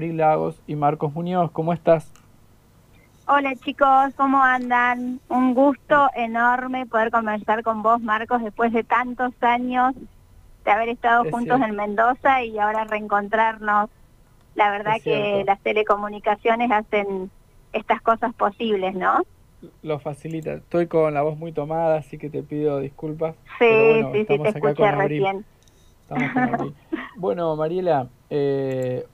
Abril 0.00 0.16
Lagos 0.16 0.62
y 0.66 0.76
Marcos 0.76 1.12
Muñoz. 1.12 1.50
¿Cómo 1.50 1.74
estás? 1.74 2.10
Hola 3.28 3.54
chicos, 3.56 4.14
¿cómo 4.16 4.42
andan? 4.42 5.20
Un 5.28 5.52
gusto 5.52 6.08
enorme 6.16 6.86
poder 6.86 7.10
conversar 7.10 7.62
con 7.62 7.82
vos, 7.82 8.00
Marcos, 8.00 8.42
después 8.42 8.72
de 8.72 8.82
tantos 8.82 9.34
años 9.42 9.94
de 10.64 10.70
haber 10.70 10.88
estado 10.88 11.30
juntos 11.30 11.60
en 11.60 11.76
Mendoza 11.76 12.42
y 12.42 12.58
ahora 12.58 12.84
reencontrarnos. 12.84 13.90
La 14.54 14.70
verdad 14.70 14.94
que 15.04 15.44
las 15.46 15.60
telecomunicaciones 15.60 16.70
hacen 16.70 17.30
estas 17.74 18.00
cosas 18.00 18.32
posibles, 18.32 18.94
¿no? 18.94 19.20
Lo 19.82 19.98
facilita. 19.98 20.54
Estoy 20.54 20.86
con 20.86 21.12
la 21.12 21.20
voz 21.20 21.36
muy 21.36 21.52
tomada, 21.52 21.98
así 21.98 22.16
que 22.16 22.30
te 22.30 22.42
pido 22.42 22.80
disculpas. 22.80 23.36
Sí, 23.58 23.66
sí, 24.14 24.24
sí, 24.26 24.38
te 24.38 24.48
escuché 24.48 24.92
recién. 24.92 25.44
bueno, 27.16 27.54
Mariela, 27.54 28.08
eh, 28.30 29.04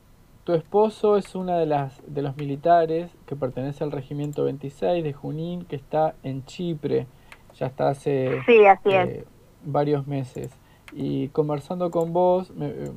tu 0.47 0.55
esposo 0.55 1.17
es 1.17 1.35
una 1.35 1.59
de 1.59 1.67
las 1.67 2.01
de 2.07 2.23
los 2.23 2.37
militares 2.37 3.11
que 3.27 3.35
pertenece 3.35 3.83
al 3.83 3.91
regimiento 3.91 4.45
26 4.45 5.03
de 5.03 5.13
Junín, 5.13 5.65
que 5.65 5.75
está 5.75 6.15
en 6.23 6.45
Chipre, 6.45 7.09
ya 7.57 7.67
está 7.67 7.89
hace 7.89 8.43
eh, 8.47 9.25
varios 9.65 10.07
meses. 10.07 10.53
Y 10.93 11.29
conversando 11.31 11.91
con 11.91 12.13
vos, 12.13 12.53
eh, 12.61 12.93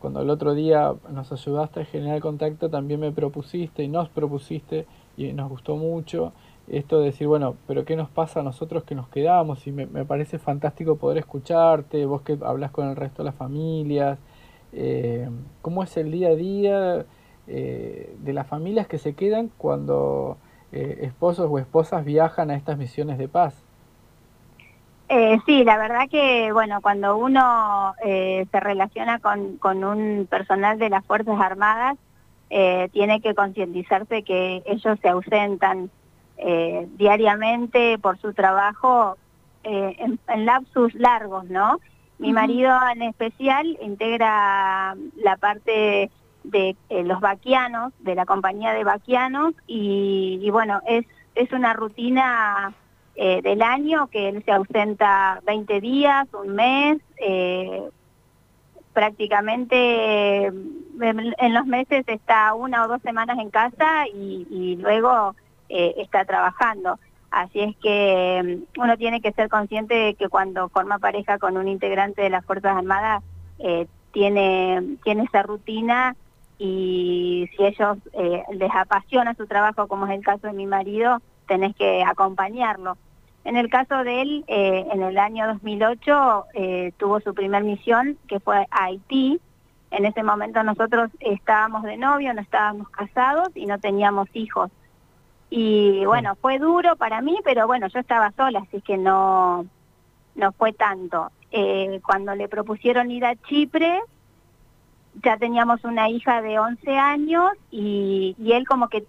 cuando 0.00 0.20
el 0.20 0.28
otro 0.28 0.52
día 0.52 0.92
nos 1.10 1.32
ayudaste 1.32 1.80
a 1.80 1.84
generar 1.86 2.20
contacto, 2.20 2.68
también 2.68 3.00
me 3.00 3.10
propusiste 3.10 3.82
y 3.82 3.88
nos 3.88 4.10
propusiste, 4.10 4.86
y 5.16 5.32
nos 5.32 5.48
gustó 5.48 5.76
mucho, 5.76 6.34
esto 6.68 6.98
de 6.98 7.06
decir, 7.06 7.26
bueno, 7.26 7.56
pero 7.66 7.86
¿qué 7.86 7.96
nos 7.96 8.10
pasa 8.10 8.40
a 8.40 8.42
nosotros 8.42 8.84
que 8.84 8.94
nos 8.94 9.08
quedamos? 9.08 9.66
Y 9.66 9.72
me, 9.72 9.86
me 9.86 10.04
parece 10.04 10.38
fantástico 10.38 10.96
poder 10.96 11.16
escucharte, 11.16 12.04
vos 12.04 12.20
que 12.20 12.36
hablas 12.42 12.70
con 12.70 12.86
el 12.90 12.96
resto 12.96 13.22
de 13.22 13.30
las 13.30 13.34
familias, 13.34 14.18
eh, 14.72 15.28
cómo 15.60 15.82
es 15.82 15.96
el 15.96 16.10
día 16.10 16.28
a 16.28 16.34
día 16.34 17.06
eh, 17.46 18.14
de 18.18 18.32
las 18.32 18.46
familias 18.46 18.86
que 18.86 18.98
se 18.98 19.14
quedan 19.14 19.50
cuando 19.58 20.38
eh, 20.72 21.00
esposos 21.02 21.48
o 21.50 21.58
esposas 21.58 22.04
viajan 22.04 22.50
a 22.50 22.54
estas 22.54 22.78
misiones 22.78 23.18
de 23.18 23.28
paz. 23.28 23.54
sí, 25.44 25.62
la 25.64 25.76
verdad 25.76 26.08
que, 26.10 26.52
bueno, 26.52 26.80
cuando 26.80 27.18
uno 27.18 27.94
se 28.02 28.60
relaciona 28.60 29.18
con, 29.18 29.58
con, 29.58 29.84
un 29.84 30.26
personal 30.30 30.78
de 30.78 30.88
las 30.88 31.04
Fuerzas 31.04 31.38
Armadas, 31.38 31.98
tiene 32.48 33.20
que 33.20 33.34
concientizarse 33.34 34.22
que 34.22 34.62
ellos 34.64 34.98
se 35.02 35.08
ausentan 35.08 35.90
diariamente 36.96 37.98
por 37.98 38.16
su 38.18 38.32
trabajo 38.32 39.18
en, 39.64 40.18
en 40.28 40.46
lapsus 40.46 40.94
largos, 40.94 41.44
¿no? 41.44 41.78
Mi 42.22 42.32
marido 42.32 42.70
en 42.94 43.02
especial 43.02 43.76
integra 43.82 44.94
la 45.16 45.36
parte 45.38 46.08
de 46.44 46.76
eh, 46.88 47.02
los 47.02 47.20
vaquianos, 47.20 47.92
de 47.98 48.14
la 48.14 48.26
compañía 48.26 48.72
de 48.74 48.84
vaquianos, 48.84 49.54
y, 49.66 50.48
bueno, 50.52 50.80
es, 50.86 51.04
es 51.34 51.50
una 51.50 51.72
rutina 51.72 52.74
eh, 53.16 53.42
del 53.42 53.60
año 53.60 54.06
que 54.06 54.28
él 54.28 54.44
se 54.44 54.52
ausenta 54.52 55.40
20 55.46 55.80
días, 55.80 56.28
un 56.32 56.54
mes, 56.54 57.00
eh, 57.16 57.88
prácticamente 58.92 60.46
en 60.46 61.54
los 61.54 61.66
meses 61.66 62.04
está 62.06 62.54
una 62.54 62.84
o 62.84 62.88
dos 62.88 63.02
semanas 63.02 63.36
en 63.40 63.50
casa 63.50 64.06
y, 64.14 64.46
y 64.48 64.76
luego 64.76 65.34
está 65.68 66.24
trabajando. 66.24 67.00
Así 67.32 67.60
es 67.60 67.76
que 67.78 68.60
mm, 68.76 68.80
uno 68.80 68.96
tiene 68.98 69.22
que 69.22 69.32
ser 69.32 69.48
consciente 69.48 69.94
de 69.94 70.14
que 70.14 70.28
cuando 70.28 70.68
forma 70.68 70.98
pareja 70.98 71.38
con 71.38 71.56
un 71.56 71.66
integrante 71.66 72.20
de 72.20 72.30
las 72.30 72.44
Fuerzas 72.44 72.76
Armadas, 72.76 73.24
eh, 73.58 73.86
tiene, 74.12 74.98
tiene 75.02 75.24
esa 75.24 75.42
rutina 75.42 76.14
y 76.58 77.48
si 77.56 77.64
ellos 77.64 77.96
eh, 78.12 78.42
les 78.52 78.70
apasiona 78.74 79.34
su 79.34 79.46
trabajo, 79.46 79.88
como 79.88 80.06
es 80.06 80.12
el 80.12 80.22
caso 80.22 80.46
de 80.46 80.52
mi 80.52 80.66
marido, 80.66 81.22
tenés 81.48 81.74
que 81.74 82.04
acompañarlo. 82.04 82.98
En 83.44 83.56
el 83.56 83.70
caso 83.70 84.04
de 84.04 84.20
él, 84.20 84.44
eh, 84.46 84.86
en 84.92 85.02
el 85.02 85.16
año 85.18 85.46
2008 85.48 86.44
tuvo 86.98 87.18
su 87.20 87.34
primer 87.34 87.64
misión, 87.64 88.18
que 88.28 88.40
fue 88.40 88.68
Haití. 88.70 89.40
En 89.90 90.04
ese 90.04 90.22
momento 90.22 90.62
nosotros 90.62 91.10
estábamos 91.18 91.82
de 91.84 91.96
novio, 91.96 92.34
no 92.34 92.42
estábamos 92.42 92.90
casados 92.90 93.48
y 93.54 93.64
no 93.64 93.78
teníamos 93.78 94.28
hijos. 94.34 94.70
Y 95.54 96.06
bueno, 96.06 96.34
fue 96.40 96.58
duro 96.58 96.96
para 96.96 97.20
mí, 97.20 97.36
pero 97.44 97.66
bueno, 97.66 97.86
yo 97.88 98.00
estaba 98.00 98.32
sola, 98.32 98.60
así 98.60 98.80
que 98.80 98.96
no, 98.96 99.66
no 100.34 100.52
fue 100.52 100.72
tanto. 100.72 101.30
Eh, 101.50 102.00
cuando 102.06 102.34
le 102.34 102.48
propusieron 102.48 103.10
ir 103.10 103.26
a 103.26 103.36
Chipre, 103.36 104.00
ya 105.22 105.36
teníamos 105.36 105.84
una 105.84 106.08
hija 106.08 106.40
de 106.40 106.58
11 106.58 106.96
años 106.96 107.50
y, 107.70 108.34
él 108.50 108.66
como 108.66 108.88
que 108.88 109.04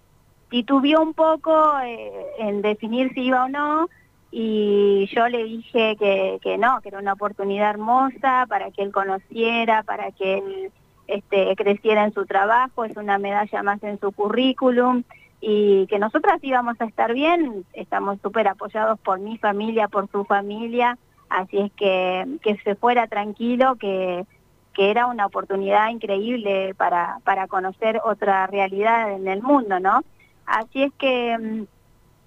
titubió 0.50 1.00
un 1.00 1.14
poco 1.14 1.78
eh, 1.82 2.12
en 2.38 2.60
definir 2.60 3.14
si 3.14 3.22
iba 3.22 3.46
o 3.46 3.48
no 3.48 3.88
y 4.30 5.08
yo 5.14 5.28
le 5.28 5.44
dije 5.44 5.96
que, 5.96 6.40
que 6.42 6.58
no, 6.58 6.78
que 6.82 6.90
era 6.90 6.98
una 6.98 7.14
oportunidad 7.14 7.70
hermosa 7.70 8.44
para 8.50 8.70
que 8.70 8.82
él 8.82 8.92
conociera, 8.92 9.82
para 9.82 10.10
que 10.10 10.38
él 10.38 10.72
este, 11.06 11.56
creciera 11.56 12.04
en 12.04 12.12
su 12.12 12.26
trabajo, 12.26 12.84
es 12.84 12.94
una 12.98 13.16
medalla 13.16 13.62
más 13.62 13.82
en 13.82 13.98
su 13.98 14.12
currículum 14.12 15.04
y 15.46 15.86
que 15.88 15.98
nosotras 15.98 16.38
íbamos 16.40 16.80
a 16.80 16.86
estar 16.86 17.12
bien, 17.12 17.66
estamos 17.74 18.18
súper 18.22 18.48
apoyados 18.48 18.98
por 19.00 19.20
mi 19.20 19.36
familia, 19.36 19.88
por 19.88 20.10
su 20.10 20.24
familia, 20.24 20.96
así 21.28 21.58
es 21.58 21.72
que, 21.72 22.38
que 22.40 22.56
se 22.64 22.74
fuera 22.76 23.08
tranquilo, 23.08 23.76
que, 23.76 24.24
que 24.72 24.90
era 24.90 25.06
una 25.06 25.26
oportunidad 25.26 25.90
increíble 25.90 26.74
para, 26.74 27.18
para 27.24 27.46
conocer 27.46 28.00
otra 28.04 28.46
realidad 28.46 29.12
en 29.12 29.28
el 29.28 29.42
mundo, 29.42 29.80
¿no? 29.80 30.02
Así 30.46 30.82
es 30.82 30.92
que, 30.94 31.36
mm, 31.36 31.66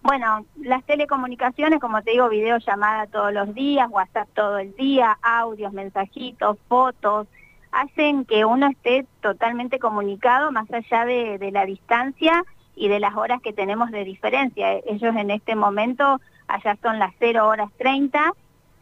bueno, 0.03 0.45
las 0.57 0.83
telecomunicaciones, 0.83 1.79
como 1.79 2.03
te 2.03 2.11
digo, 2.11 2.29
videollamada 2.29 3.07
todos 3.07 3.33
los 3.33 3.51
días, 3.55 3.89
WhatsApp 3.89 4.29
todo 4.35 4.59
el 4.59 4.75
día, 4.75 5.17
audios, 5.23 5.73
mensajitos, 5.73 6.59
fotos, 6.67 7.25
hacen 7.71 8.25
que 8.25 8.45
uno 8.45 8.67
esté 8.67 9.07
totalmente 9.21 9.79
comunicado 9.79 10.51
más 10.51 10.71
allá 10.71 11.03
de, 11.05 11.39
de 11.39 11.51
la 11.51 11.65
distancia 11.65 12.43
y 12.77 12.87
de 12.87 12.99
las 12.99 13.15
horas 13.17 13.41
que 13.41 13.53
tenemos 13.53 13.91
de 13.91 14.05
diferencia. 14.05 14.73
Ellos 14.85 15.15
en 15.15 15.31
este 15.31 15.55
momento, 15.55 16.21
allá 16.47 16.77
son 16.81 16.99
las 16.99 17.11
0 17.19 17.47
horas 17.47 17.71
30 17.77 18.33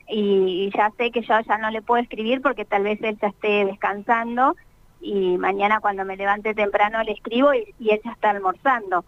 y 0.09 0.69
ya 0.75 0.91
sé 0.97 1.11
que 1.11 1.21
yo 1.21 1.39
ya 1.39 1.57
no 1.57 1.71
le 1.71 1.81
puedo 1.81 2.03
escribir 2.03 2.41
porque 2.41 2.65
tal 2.65 2.83
vez 2.83 3.01
él 3.01 3.17
ya 3.19 3.29
esté 3.29 3.65
descansando 3.65 4.55
y 4.99 5.37
mañana 5.37 5.79
cuando 5.79 6.03
me 6.03 6.17
levante 6.17 6.53
temprano 6.53 7.01
le 7.03 7.13
escribo 7.13 7.53
y, 7.53 7.89
él 7.89 8.01
ya 8.03 8.11
está 8.11 8.31
almorzando. 8.31 9.05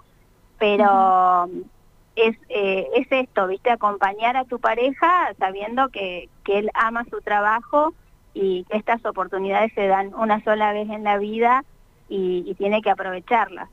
Pero 0.57 1.49
es, 2.15 2.37
eh, 2.49 2.87
es 2.95 3.07
esto, 3.11 3.45
¿viste? 3.47 3.69
Acompañar 3.69 4.37
a 4.37 4.45
tu 4.45 4.59
pareja 4.59 5.33
sabiendo 5.37 5.89
que, 5.89 6.29
que 6.45 6.59
él 6.59 6.71
ama 6.73 7.05
su 7.11 7.21
trabajo 7.21 7.93
y 8.33 8.63
que 8.65 8.77
estas 8.77 9.05
oportunidades 9.05 9.73
se 9.73 9.87
dan 9.87 10.13
una 10.15 10.41
sola 10.43 10.71
vez 10.71 10.89
en 10.89 11.03
la 11.03 11.17
vida 11.17 11.65
y, 12.07 12.43
y 12.47 12.55
tiene 12.55 12.81
que 12.81 12.89
aprovecharlas. 12.89 13.69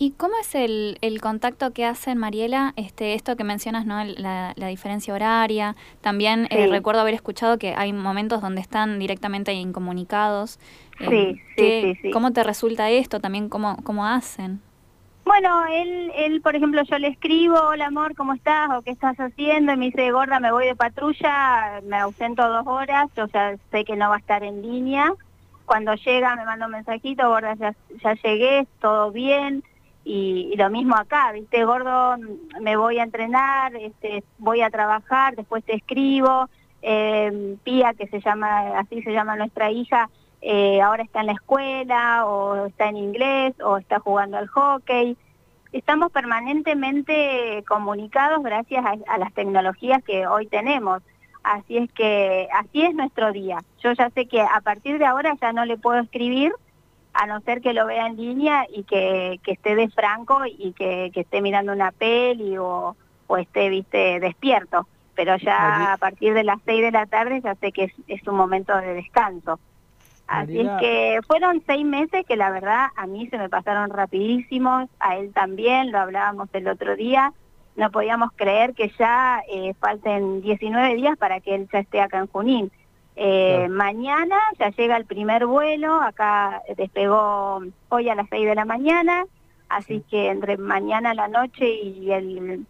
¿Y 0.00 0.12
cómo 0.12 0.34
es 0.40 0.54
el, 0.54 0.96
el, 1.00 1.20
contacto 1.20 1.72
que 1.72 1.84
hacen, 1.84 2.18
Mariela? 2.18 2.72
Este, 2.76 3.14
esto 3.14 3.34
que 3.36 3.42
mencionas, 3.42 3.84
¿no? 3.84 4.04
La, 4.04 4.52
la 4.54 4.68
diferencia 4.68 5.12
horaria. 5.12 5.74
También 6.00 6.46
eh, 6.50 6.68
recuerdo 6.68 7.00
haber 7.00 7.14
escuchado 7.14 7.58
que 7.58 7.74
hay 7.74 7.92
momentos 7.92 8.40
donde 8.40 8.60
están 8.60 9.00
directamente 9.00 9.52
incomunicados. 9.54 10.60
Eh, 11.00 11.08
sí, 11.08 11.42
sí, 11.56 11.98
sí, 12.00 12.10
¿Cómo 12.12 12.32
te 12.32 12.44
resulta 12.44 12.88
esto? 12.90 13.18
También, 13.18 13.48
¿cómo, 13.48 13.76
cómo 13.82 14.06
hacen? 14.06 14.60
Bueno, 15.24 15.66
él, 15.66 16.12
él, 16.14 16.42
por 16.42 16.54
ejemplo, 16.54 16.80
yo 16.84 16.96
le 16.98 17.08
escribo, 17.08 17.56
hola 17.56 17.86
amor, 17.86 18.14
¿cómo 18.14 18.34
estás? 18.34 18.70
¿O 18.70 18.82
qué 18.82 18.92
estás 18.92 19.16
haciendo? 19.18 19.72
Y 19.72 19.76
me 19.76 19.86
dice, 19.86 20.12
gorda, 20.12 20.38
me 20.38 20.52
voy 20.52 20.66
de 20.66 20.76
patrulla, 20.76 21.80
me 21.82 21.96
ausento 21.96 22.48
dos 22.48 22.66
horas, 22.68 23.10
yo 23.16 23.26
ya 23.26 23.56
sé 23.72 23.84
que 23.84 23.96
no 23.96 24.10
va 24.10 24.14
a 24.14 24.18
estar 24.18 24.44
en 24.44 24.62
línea. 24.62 25.12
Cuando 25.66 25.94
llega 25.96 26.36
me 26.36 26.44
manda 26.44 26.66
un 26.66 26.72
mensajito, 26.72 27.28
gorda, 27.28 27.54
ya, 27.56 27.74
ya 28.02 28.14
llegué, 28.14 28.68
todo 28.80 29.10
bien 29.10 29.64
y, 30.08 30.56
lo 30.56 30.70
mismo 30.70 30.96
acá, 30.96 31.32
viste, 31.32 31.64
gordo, 31.64 32.16
me 32.60 32.76
voy 32.76 32.98
a 32.98 33.02
entrenar, 33.02 33.76
este, 33.76 34.24
voy 34.38 34.62
a 34.62 34.70
trabajar, 34.70 35.36
después 35.36 35.62
te 35.64 35.74
escribo, 35.74 36.48
eh, 36.80 37.56
Pía, 37.62 37.92
que 37.92 38.06
se 38.06 38.20
llama, 38.20 38.78
así 38.78 39.02
se 39.02 39.12
llama 39.12 39.36
nuestra 39.36 39.70
hija, 39.70 40.08
eh, 40.40 40.80
ahora 40.80 41.02
está 41.02 41.20
en 41.20 41.26
la 41.26 41.32
escuela, 41.32 42.24
o 42.24 42.66
está 42.66 42.88
en 42.88 42.96
inglés, 42.96 43.54
o 43.62 43.76
está 43.76 44.00
jugando 44.00 44.38
al 44.38 44.48
hockey. 44.48 45.14
Estamos 45.72 46.10
permanentemente 46.10 47.62
comunicados 47.68 48.42
gracias 48.42 48.82
a 49.06 49.18
las 49.18 49.34
tecnologías 49.34 50.02
que 50.04 50.26
hoy 50.26 50.46
tenemos. 50.46 51.02
Así 51.42 51.76
es 51.76 51.92
que 51.92 52.48
así 52.54 52.82
es 52.82 52.94
nuestro 52.94 53.32
día. 53.32 53.58
Yo 53.82 53.92
ya 53.92 54.08
sé 54.10 54.26
que 54.26 54.40
a 54.40 54.60
partir 54.62 54.98
de 54.98 55.04
ahora 55.04 55.34
ya 55.38 55.52
no 55.52 55.66
le 55.66 55.76
puedo 55.76 56.00
escribir, 56.00 56.54
a 57.12 57.26
no 57.26 57.40
ser 57.40 57.60
que 57.60 57.72
lo 57.72 57.86
vea 57.86 58.06
en 58.06 58.16
línea 58.16 58.66
y 58.68 58.84
que, 58.84 59.40
esté 59.46 59.74
de 59.74 59.88
franco 59.88 60.42
y 60.46 60.72
que, 60.72 61.10
esté 61.14 61.40
mirando 61.40 61.72
una 61.72 61.92
peli 61.92 62.56
o, 62.58 62.96
o, 63.26 63.36
esté, 63.36 63.68
viste, 63.68 64.20
despierto. 64.20 64.86
Pero 65.14 65.36
ya 65.36 65.94
a 65.94 65.96
partir 65.96 66.32
de 66.32 66.44
las 66.44 66.58
seis 66.64 66.80
de 66.80 66.92
la 66.92 67.06
tarde 67.06 67.40
ya 67.40 67.54
sé 67.56 67.72
que 67.72 67.92
es, 68.06 68.28
un 68.28 68.36
momento 68.36 68.76
de 68.76 68.94
descanso. 68.94 69.58
Así 70.28 70.60
es 70.60 70.68
que 70.78 71.20
fueron 71.26 71.62
seis 71.66 71.84
meses 71.86 72.24
que 72.26 72.36
la 72.36 72.50
verdad 72.50 72.88
a 72.96 73.06
mí 73.06 73.26
se 73.28 73.38
me 73.38 73.48
pasaron 73.48 73.90
rapidísimos, 73.90 74.88
a 75.00 75.16
él 75.16 75.32
también, 75.32 75.90
lo 75.90 75.98
hablábamos 75.98 76.50
el 76.52 76.68
otro 76.68 76.96
día, 76.96 77.32
no 77.76 77.90
podíamos 77.90 78.32
creer 78.36 78.74
que 78.74 78.92
ya 78.98 79.40
eh, 79.48 79.72
falten 79.80 80.42
19 80.42 80.96
días 80.96 81.16
para 81.16 81.40
que 81.40 81.54
él 81.54 81.68
ya 81.72 81.78
esté 81.78 82.00
acá 82.00 82.18
en 82.18 82.26
Junín. 82.26 82.72
Eh, 83.20 83.66
mañana 83.68 84.36
ya 84.60 84.70
llega 84.70 84.96
el 84.96 85.04
primer 85.04 85.44
vuelo, 85.44 86.00
acá 86.00 86.62
despegó 86.76 87.60
hoy 87.88 88.08
a 88.08 88.14
las 88.14 88.28
6 88.30 88.46
de 88.46 88.54
la 88.54 88.64
mañana, 88.64 89.24
así 89.68 90.04
que 90.08 90.30
entre 90.30 90.56
mañana 90.56 91.10
a 91.10 91.14
la 91.14 91.26
noche 91.26 91.68
y 91.68 92.12
el, 92.12 92.64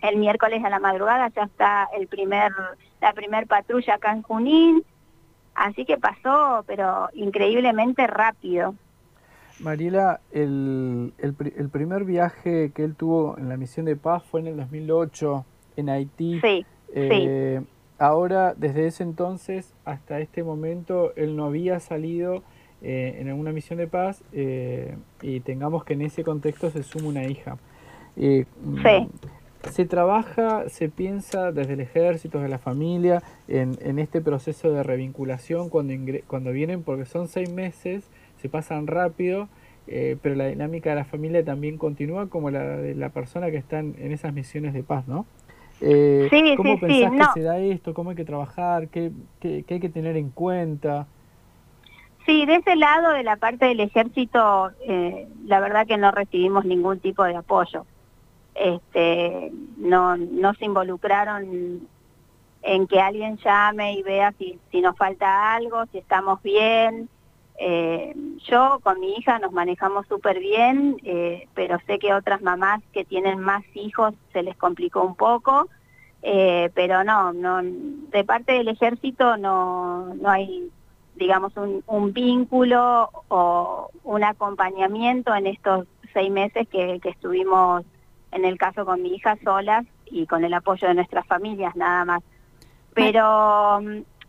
el 0.00 0.16
miércoles 0.16 0.64
a 0.64 0.68
la 0.68 0.80
madrugada 0.80 1.28
ya 1.28 1.44
está 1.44 1.88
el 1.96 2.08
primer 2.08 2.52
la 3.00 3.12
primer 3.12 3.46
patrulla 3.46 3.94
acá 3.94 4.10
en 4.10 4.22
Junín, 4.22 4.82
así 5.54 5.84
que 5.84 5.96
pasó, 5.96 6.64
pero 6.66 7.08
increíblemente 7.12 8.08
rápido. 8.08 8.74
Mariela, 9.60 10.20
el, 10.32 11.12
el, 11.18 11.36
el, 11.56 11.68
primer 11.68 12.02
viaje 12.02 12.72
que 12.74 12.82
él 12.82 12.96
tuvo 12.96 13.38
en 13.38 13.48
la 13.48 13.56
misión 13.56 13.86
de 13.86 13.94
paz 13.94 14.24
fue 14.24 14.40
en 14.40 14.48
el 14.48 14.56
2008 14.56 15.44
en 15.76 15.88
Haití. 15.88 16.40
Sí, 16.40 16.66
eh, 16.94 17.62
Ahora, 17.98 18.54
desde 18.56 18.86
ese 18.86 19.02
entonces 19.02 19.74
hasta 19.84 20.20
este 20.20 20.42
momento, 20.42 21.12
él 21.16 21.36
no 21.36 21.46
había 21.46 21.80
salido 21.80 22.42
eh, 22.82 23.18
en 23.20 23.28
alguna 23.28 23.52
misión 23.52 23.78
de 23.78 23.88
paz 23.88 24.22
eh, 24.32 24.96
y 25.20 25.40
tengamos 25.40 25.84
que 25.84 25.94
en 25.94 26.02
ese 26.02 26.22
contexto 26.22 26.70
se 26.70 26.82
suma 26.82 27.08
una 27.08 27.24
hija. 27.24 27.58
sí. 28.16 29.08
Se 29.72 29.84
trabaja, 29.84 30.68
se 30.68 30.88
piensa 30.88 31.50
desde 31.50 31.72
el 31.72 31.80
ejército, 31.80 32.40
de 32.40 32.48
la 32.48 32.58
familia, 32.58 33.24
en, 33.48 33.76
en 33.82 33.98
este 33.98 34.20
proceso 34.20 34.70
de 34.70 34.84
revinculación 34.84 35.68
cuando, 35.68 35.92
cuando 36.28 36.52
vienen, 36.52 36.84
porque 36.84 37.04
son 37.04 37.26
seis 37.26 37.50
meses 37.50 38.08
se 38.40 38.48
pasan 38.48 38.86
rápido, 38.86 39.48
eh, 39.86 40.16
pero 40.22 40.34
la 40.34 40.46
dinámica 40.46 40.90
de 40.90 40.96
la 40.96 41.04
familia 41.04 41.44
también 41.44 41.78
continúa 41.78 42.28
como 42.28 42.50
la 42.50 42.76
de 42.76 42.94
la 42.94 43.10
persona 43.10 43.50
que 43.50 43.56
está 43.56 43.80
en, 43.80 44.12
esas 44.12 44.32
misiones 44.32 44.74
de 44.74 44.82
paz, 44.82 45.06
¿no? 45.08 45.26
Eh, 45.80 46.28
¿Cómo 46.56 46.78
pensás 46.80 47.12
que 47.12 47.40
se 47.40 47.42
da 47.42 47.58
esto? 47.58 47.94
¿Cómo 47.94 48.10
hay 48.10 48.16
que 48.16 48.24
trabajar? 48.24 48.88
¿Qué, 48.88 49.12
qué, 49.40 49.64
hay 49.68 49.80
que 49.80 49.88
tener 49.88 50.16
en 50.16 50.30
cuenta? 50.30 51.06
Sí, 52.26 52.44
de 52.46 52.56
ese 52.56 52.76
lado, 52.76 53.12
de 53.12 53.22
la 53.22 53.36
parte 53.36 53.66
del 53.66 53.80
ejército, 53.80 54.70
eh, 54.86 55.28
la 55.46 55.60
verdad 55.60 55.86
que 55.86 55.96
no 55.96 56.10
recibimos 56.10 56.64
ningún 56.64 57.00
tipo 57.00 57.24
de 57.24 57.36
apoyo. 57.36 57.86
Este, 58.54 59.52
no, 59.76 60.16
no 60.16 60.52
se 60.54 60.64
involucraron 60.64 61.88
en 62.62 62.86
que 62.88 63.00
alguien 63.00 63.38
llame 63.38 63.94
y 63.94 64.02
vea 64.02 64.32
si, 64.32 64.58
si 64.70 64.80
nos 64.80 64.96
falta 64.96 65.54
algo, 65.54 65.86
si 65.92 65.98
estamos 65.98 66.42
bien. 66.42 67.08
Eh, 67.60 68.14
yo 68.46 68.78
con 68.84 69.00
mi 69.00 69.14
hija 69.14 69.40
nos 69.40 69.52
manejamos 69.52 70.06
súper 70.06 70.38
bien, 70.38 70.96
eh, 71.02 71.48
pero 71.54 71.78
sé 71.86 71.98
que 71.98 72.14
otras 72.14 72.40
mamás 72.40 72.80
que 72.92 73.04
tienen 73.04 73.40
más 73.40 73.64
hijos 73.74 74.14
se 74.32 74.44
les 74.44 74.56
complicó 74.56 75.02
un 75.02 75.16
poco, 75.16 75.68
eh, 76.22 76.70
pero 76.74 77.02
no, 77.02 77.32
no, 77.32 77.58
de 77.62 78.24
parte 78.24 78.52
del 78.52 78.68
ejército 78.68 79.36
no, 79.36 80.14
no 80.14 80.30
hay, 80.30 80.70
digamos, 81.16 81.56
un, 81.56 81.82
un 81.88 82.12
vínculo 82.12 83.10
o 83.26 83.90
un 84.04 84.22
acompañamiento 84.22 85.34
en 85.34 85.48
estos 85.48 85.88
seis 86.12 86.30
meses 86.30 86.68
que, 86.68 87.00
que 87.00 87.08
estuvimos, 87.08 87.84
en 88.30 88.44
el 88.44 88.56
caso 88.56 88.86
con 88.86 89.02
mi 89.02 89.14
hija, 89.16 89.36
solas 89.42 89.84
y 90.06 90.26
con 90.26 90.44
el 90.44 90.54
apoyo 90.54 90.86
de 90.86 90.94
nuestras 90.94 91.26
familias 91.26 91.74
nada 91.74 92.04
más. 92.04 92.22
Pero 92.94 93.80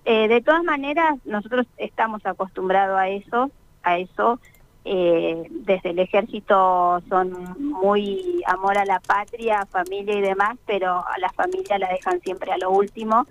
eh, 0.05 0.27
de 0.27 0.41
todas 0.41 0.63
maneras, 0.63 1.17
nosotros 1.25 1.67
estamos 1.77 2.25
acostumbrados 2.25 2.97
a 2.97 3.09
eso, 3.09 3.51
a 3.83 3.97
eso. 3.97 4.39
Eh, 4.85 5.45
desde 5.49 5.89
el 5.91 5.99
ejército 5.99 7.01
son 7.09 7.31
muy 7.59 8.41
amor 8.47 8.77
a 8.77 8.85
la 8.85 8.99
patria, 9.01 9.65
familia 9.65 10.15
y 10.15 10.21
demás, 10.21 10.57
pero 10.65 11.05
a 11.05 11.17
la 11.19 11.29
familia 11.29 11.77
la 11.77 11.89
dejan 11.89 12.19
siempre 12.21 12.51
a 12.51 12.57
lo 12.57 12.71
último. 12.71 13.27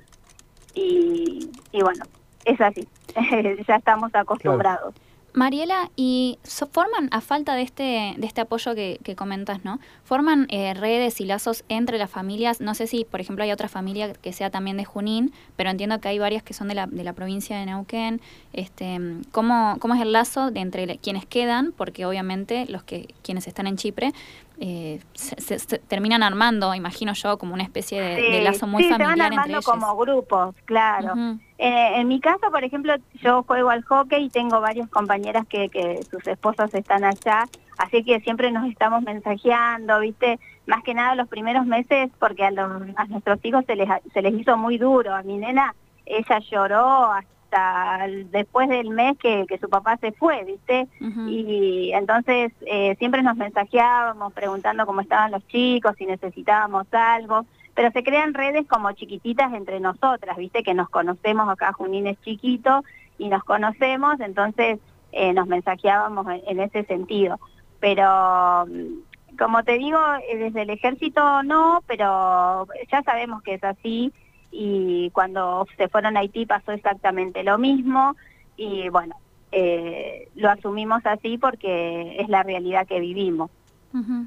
Y, 0.74 1.50
bueno, 1.72 2.04
es 2.44 2.60
así, 2.60 2.86
ya 3.66 3.76
estamos 3.76 4.14
acostumbrados. 4.14 4.94
Mariela, 5.38 5.90
y 5.94 6.38
forman, 6.72 7.08
a 7.12 7.20
falta 7.20 7.54
de 7.54 7.62
este, 7.62 8.14
de 8.16 8.26
este 8.26 8.40
apoyo 8.40 8.74
que, 8.74 8.98
que 9.04 9.14
comentas, 9.14 9.64
¿no? 9.64 9.78
¿Forman 10.02 10.48
eh, 10.50 10.74
redes 10.74 11.20
y 11.20 11.24
lazos 11.24 11.64
entre 11.68 11.96
las 11.96 12.10
familias? 12.10 12.60
No 12.60 12.74
sé 12.74 12.88
si, 12.88 13.04
por 13.04 13.20
ejemplo, 13.20 13.44
hay 13.44 13.52
otra 13.52 13.68
familia 13.68 14.12
que 14.14 14.32
sea 14.32 14.50
también 14.50 14.76
de 14.76 14.84
Junín, 14.84 15.32
pero 15.54 15.70
entiendo 15.70 16.00
que 16.00 16.08
hay 16.08 16.18
varias 16.18 16.42
que 16.42 16.54
son 16.54 16.66
de 16.66 16.74
la, 16.74 16.88
de 16.88 17.04
la 17.04 17.12
provincia 17.12 17.56
de 17.56 17.66
Neuquén. 17.66 18.20
Este, 18.52 18.98
¿cómo, 19.30 19.76
¿Cómo 19.78 19.94
es 19.94 20.00
el 20.02 20.12
lazo 20.12 20.50
de 20.50 20.58
entre 20.58 20.98
quienes 20.98 21.24
quedan? 21.24 21.70
Porque 21.70 22.04
obviamente 22.04 22.66
los 22.66 22.82
que 22.82 23.14
quienes 23.22 23.46
están 23.46 23.68
en 23.68 23.76
Chipre 23.76 24.12
eh, 24.58 25.00
se, 25.14 25.78
terminan 25.78 26.24
armando, 26.24 26.74
imagino 26.74 27.12
yo, 27.12 27.38
como 27.38 27.54
una 27.54 27.62
especie 27.62 28.02
de, 28.02 28.42
lazo 28.42 28.66
muy 28.66 28.82
sí, 28.82 28.90
familiar 28.90 29.14
se 29.14 29.22
van 29.22 29.32
armando 29.32 29.62
como 29.62 29.96
grupos, 29.96 30.56
claro. 30.64 31.38
Eh, 31.58 32.00
en 32.00 32.08
mi 32.08 32.20
caso, 32.20 32.50
por 32.50 32.62
ejemplo, 32.62 32.94
yo 33.20 33.42
juego 33.42 33.70
al 33.70 33.82
hockey 33.82 34.24
y 34.26 34.30
tengo 34.30 34.60
varias 34.60 34.88
compañeras 34.88 35.46
que, 35.48 35.68
que 35.68 36.02
sus 36.08 36.26
esposos 36.26 36.72
están 36.72 37.04
allá, 37.04 37.48
así 37.78 38.04
que 38.04 38.20
siempre 38.20 38.52
nos 38.52 38.68
estamos 38.70 39.02
mensajeando, 39.02 39.98
¿viste? 40.00 40.38
Más 40.66 40.84
que 40.84 40.94
nada 40.94 41.16
los 41.16 41.28
primeros 41.28 41.66
meses, 41.66 42.10
porque 42.18 42.44
a, 42.44 42.50
los, 42.50 42.82
a 42.96 43.04
nuestros 43.06 43.44
hijos 43.44 43.64
se 43.66 43.74
les, 43.74 43.88
se 44.12 44.22
les 44.22 44.34
hizo 44.34 44.56
muy 44.56 44.78
duro. 44.78 45.14
A 45.14 45.22
mi 45.22 45.36
nena, 45.38 45.74
ella 46.06 46.38
lloró 46.38 47.12
hasta 47.12 47.38
hasta 47.48 48.06
después 48.30 48.68
del 48.68 48.90
mes 48.90 49.16
que, 49.18 49.46
su 49.60 49.68
papá 49.68 49.96
se 49.96 50.12
fue, 50.12 50.44
¿viste? 50.44 50.86
Y 51.26 51.90
entonces 51.92 52.52
eh, 52.66 52.94
siempre 52.98 53.22
nos 53.22 53.36
mensajeábamos 53.36 54.32
preguntando 54.32 54.86
cómo 54.86 55.00
estaban 55.00 55.30
los 55.30 55.46
chicos, 55.48 55.94
si 55.96 56.06
necesitábamos 56.06 56.86
algo, 56.92 57.46
pero 57.78 57.92
se 57.92 58.02
crean 58.02 58.34
redes 58.34 58.66
como 58.66 58.90
chiquititas 58.90 59.52
entre 59.52 59.78
nosotras, 59.78 60.36
¿viste? 60.36 60.64
Que 60.64 60.74
nos 60.74 60.88
conocemos, 60.88 61.48
acá 61.48 61.72
Junín 61.72 62.08
es 62.08 62.20
chiquito 62.22 62.82
y 63.18 63.28
nos 63.28 63.44
conocemos, 63.44 64.18
entonces 64.18 64.80
eh, 65.12 65.32
nos 65.32 65.46
mensajeábamos 65.46 66.26
en, 66.44 66.58
ese 66.58 66.82
sentido. 66.86 67.38
Pero 67.78 68.66
mm, 68.66 69.36
como 69.38 69.62
te 69.62 69.78
digo, 69.78 69.96
eh, 70.28 70.38
desde 70.38 70.62
el 70.62 70.70
ejército 70.70 71.44
no, 71.44 71.84
pero 71.86 72.66
ya 72.90 73.00
sabemos 73.04 73.44
que 73.44 73.54
es 73.54 73.62
así 73.62 74.12
y 74.50 75.10
cuando 75.10 75.64
se 75.76 75.86
fueron 75.86 76.16
a 76.16 76.20
Haití 76.20 76.46
pasó 76.46 76.72
exactamente 76.72 77.44
lo 77.44 77.58
mismo 77.58 78.16
y 78.56 78.88
bueno, 78.88 79.14
eh, 79.52 80.26
lo 80.34 80.50
asumimos 80.50 81.06
así 81.06 81.38
porque 81.38 82.16
es 82.18 82.28
la 82.28 82.42
realidad 82.42 82.88
que 82.88 82.98
vivimos. 82.98 83.52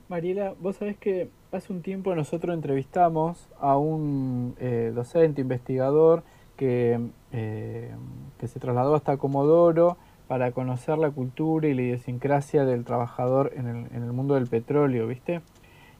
Mariela, 0.09 0.53
vos 0.59 0.77
sabés 0.77 0.97
que 0.97 1.30
hace 1.51 1.71
un 1.71 1.81
tiempo 1.81 2.15
nosotros 2.15 2.53
entrevistamos 2.53 3.47
a 3.59 3.77
un 3.77 4.56
eh, 4.59 4.91
docente, 4.94 5.41
investigador, 5.41 6.23
que, 6.57 6.99
eh, 7.31 7.91
que 8.39 8.47
se 8.47 8.59
trasladó 8.59 8.95
hasta 8.95 9.18
Comodoro 9.18 9.97
para 10.27 10.51
conocer 10.51 10.97
la 10.97 11.11
cultura 11.11 11.68
y 11.68 11.73
la 11.73 11.81
idiosincrasia 11.81 12.65
del 12.65 12.85
trabajador 12.85 13.51
en 13.56 13.68
el, 13.68 13.75
en 13.95 14.03
el 14.03 14.13
mundo 14.13 14.35
del 14.35 14.47
petróleo, 14.47 15.07
¿viste? 15.07 15.41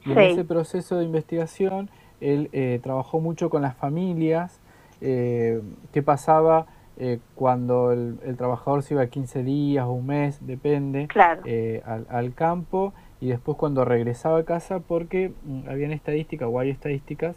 Y 0.04 0.12
en 0.12 0.18
ese 0.18 0.44
proceso 0.44 0.96
de 0.96 1.04
investigación 1.04 1.90
él 2.20 2.48
eh, 2.52 2.80
trabajó 2.82 3.20
mucho 3.20 3.50
con 3.50 3.62
las 3.62 3.76
familias, 3.76 4.60
qué 5.00 6.02
pasaba 6.04 6.66
eh, 6.98 7.18
cuando 7.34 7.90
el, 7.90 8.36
trabajador 8.36 8.82
se 8.82 8.94
iba 8.94 9.06
15 9.06 9.42
días 9.42 9.86
o 9.86 9.92
un 9.92 10.06
mes, 10.06 10.46
depende, 10.46 11.08
al, 11.84 12.34
campo 12.34 12.92
y 13.22 13.28
después 13.28 13.56
cuando 13.56 13.84
regresaba 13.84 14.40
a 14.40 14.44
casa 14.44 14.80
porque 14.80 15.32
mm, 15.44 15.68
habían 15.68 15.92
estadísticas 15.92 16.48
o 16.50 16.58
hay 16.58 16.70
estadísticas 16.70 17.36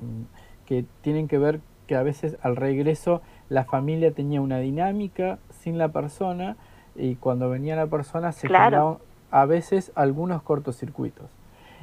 mm, 0.00 0.22
que 0.64 0.86
tienen 1.02 1.28
que 1.28 1.36
ver 1.36 1.60
que 1.86 1.96
a 1.96 2.02
veces 2.02 2.38
al 2.40 2.56
regreso 2.56 3.20
la 3.50 3.64
familia 3.64 4.10
tenía 4.12 4.40
una 4.40 4.58
dinámica 4.58 5.38
sin 5.50 5.76
la 5.76 5.88
persona 5.88 6.56
y 6.94 7.16
cuando 7.16 7.50
venía 7.50 7.76
la 7.76 7.88
persona 7.88 8.32
se 8.32 8.48
generaban 8.48 8.96
a 9.30 9.44
veces 9.44 9.92
algunos 9.96 10.40
cortocircuitos. 10.40 11.26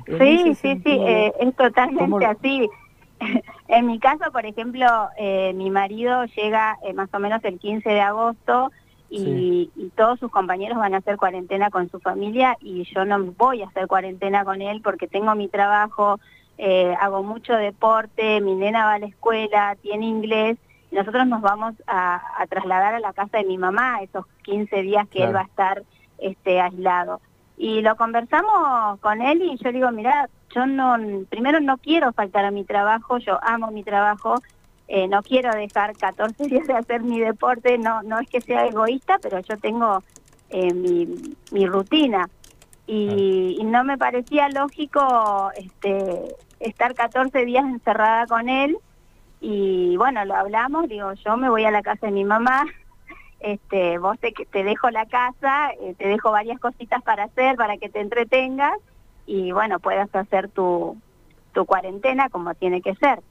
Sí, 0.08 0.55
sí, 0.55 0.82
sí, 0.84 0.98
eh, 1.00 1.32
es 1.39 1.55
totalmente 1.55 2.25
así. 2.25 2.67
en 3.67 3.86
mi 3.86 4.00
caso, 4.00 4.32
por 4.32 4.48
ejemplo, 4.48 4.88
eh, 5.20 5.53
mi 5.53 5.70
marido 5.70 6.25
llega 6.36 6.79
eh, 6.82 6.93
más 6.93 7.13
o 7.13 7.20
menos 7.20 7.43
el 7.43 7.60
15 7.60 7.88
de 7.88 8.01
agosto 8.01 8.72
y, 9.17 9.91
todos 9.96 10.20
sus 10.20 10.32
compañeros 10.32 10.77
van 10.77 10.96
a 10.96 10.98
hacer 10.98 11.17
cuarentena 11.17 11.70
con 11.70 11.89
su 11.89 12.00
familia 12.00 12.58
y 12.60 12.84
yo 12.93 13.05
no 13.05 13.24
voy 13.38 13.62
a 13.62 13.67
hacer 13.67 13.88
cuarentena 13.88 14.43
con 14.43 14.62
él 14.62 14.82
porque 14.82 15.08
tengo 15.08 15.36
mi 15.36 15.48
trabajo, 15.48 16.20
hago 17.00 17.22
mucho 17.22 17.53
deporte, 17.53 18.41
mi 18.41 18.55
nena 18.55 18.86
va 18.86 18.93
a 18.93 19.00
la 19.00 19.05
escuela, 19.05 19.77
tiene 19.82 20.08
inglés. 20.08 20.58
Y 20.91 20.96
nosotros 20.96 21.27
nos 21.27 21.41
vamos 21.41 21.75
a, 21.86 22.22
trasladar 22.50 22.96
a 22.96 23.00
la 23.00 23.13
casa 23.13 23.38
de 23.38 23.46
mi 23.46 23.58
mamá 23.58 24.01
esos 24.01 24.25
15 24.43 24.82
días 24.82 25.08
que 25.10 25.24
él 25.24 25.36
va 25.36 25.41
a 25.41 25.46
estar 25.46 25.84
este, 26.17 26.60
aislado. 26.60 27.22
Y 27.58 27.82
lo 27.82 27.96
conversamos 27.96 29.00
con 29.00 29.22
él 29.22 29.43
y 29.43 29.58
yo 29.58 29.72
digo, 29.72 29.91
mira, 29.91 30.27
yo 30.53 30.65
no, 30.65 30.98
primero 31.29 31.60
no 31.60 31.77
quiero 31.77 32.13
faltar 32.13 32.46
a 32.46 32.51
mi 32.51 32.63
trabajo, 32.63 33.17
yo 33.20 33.39
amo 33.43 33.72
mi 33.72 33.84
trabajo 33.84 34.36
eh, 34.88 35.08
no 35.08 35.22
quiero 35.24 35.52
dejar 35.54 35.96
14 35.98 36.44
días 36.48 36.68
de 36.68 36.74
hacer 36.74 37.02
mi 37.02 37.20
deporte, 37.20 37.78
no, 37.78 38.02
no 38.04 38.20
es 38.20 38.30
que 38.30 38.42
sea 38.42 38.66
egoísta, 38.66 39.20
pero 39.22 39.40
yo 39.40 39.58
tengo 39.58 40.04
eh, 40.50 40.74
mi, 40.74 41.08
mi 41.52 41.66
rutina. 41.66 42.30
Y, 42.86 43.60
no 43.63 43.84
me 43.84 43.98
parecía 43.98 44.50
lógico 44.50 45.52
este, 45.56 46.36
estar 46.60 46.94
14 46.94 47.46
días 47.46 47.63
encerrada 47.66 48.28
con 48.28 48.50
él. 48.50 48.78
Y 49.42 49.98
bueno, 49.98 50.24
lo 50.25 50.36
hablamos, 50.36 50.88
digo, 50.88 51.13
yo 51.13 51.38
me 51.38 51.50
voy 51.50 51.66
a 51.66 51.72
la 51.72 51.82
casa 51.82 52.08
de 52.08 52.12
mi 52.12 52.24
mamá, 52.24 52.66
este, 53.40 53.98
vos 53.98 54.20
te, 54.20 54.32
te 54.32 54.63
dejo 54.63 54.90
la 54.90 55.06
casa, 55.06 55.72
eh, 55.82 55.96
te 55.98 56.08
dejo 56.08 56.32
varias 56.32 56.60
cositas 56.60 57.02
para 57.04 57.24
hacer, 57.25 57.56
para 57.56 57.78
que 57.78 57.90
te 57.90 58.00
entretengas 58.00 58.78
y 59.25 59.52
bueno, 59.52 59.80
puedas 59.80 60.13
hacer 60.13 60.50
tu, 60.50 60.98
tu 61.54 61.66
cuarentena 61.66 62.30
como 62.30 62.54
tiene 62.56 62.82
que 62.82 62.96
ser. 62.96 63.22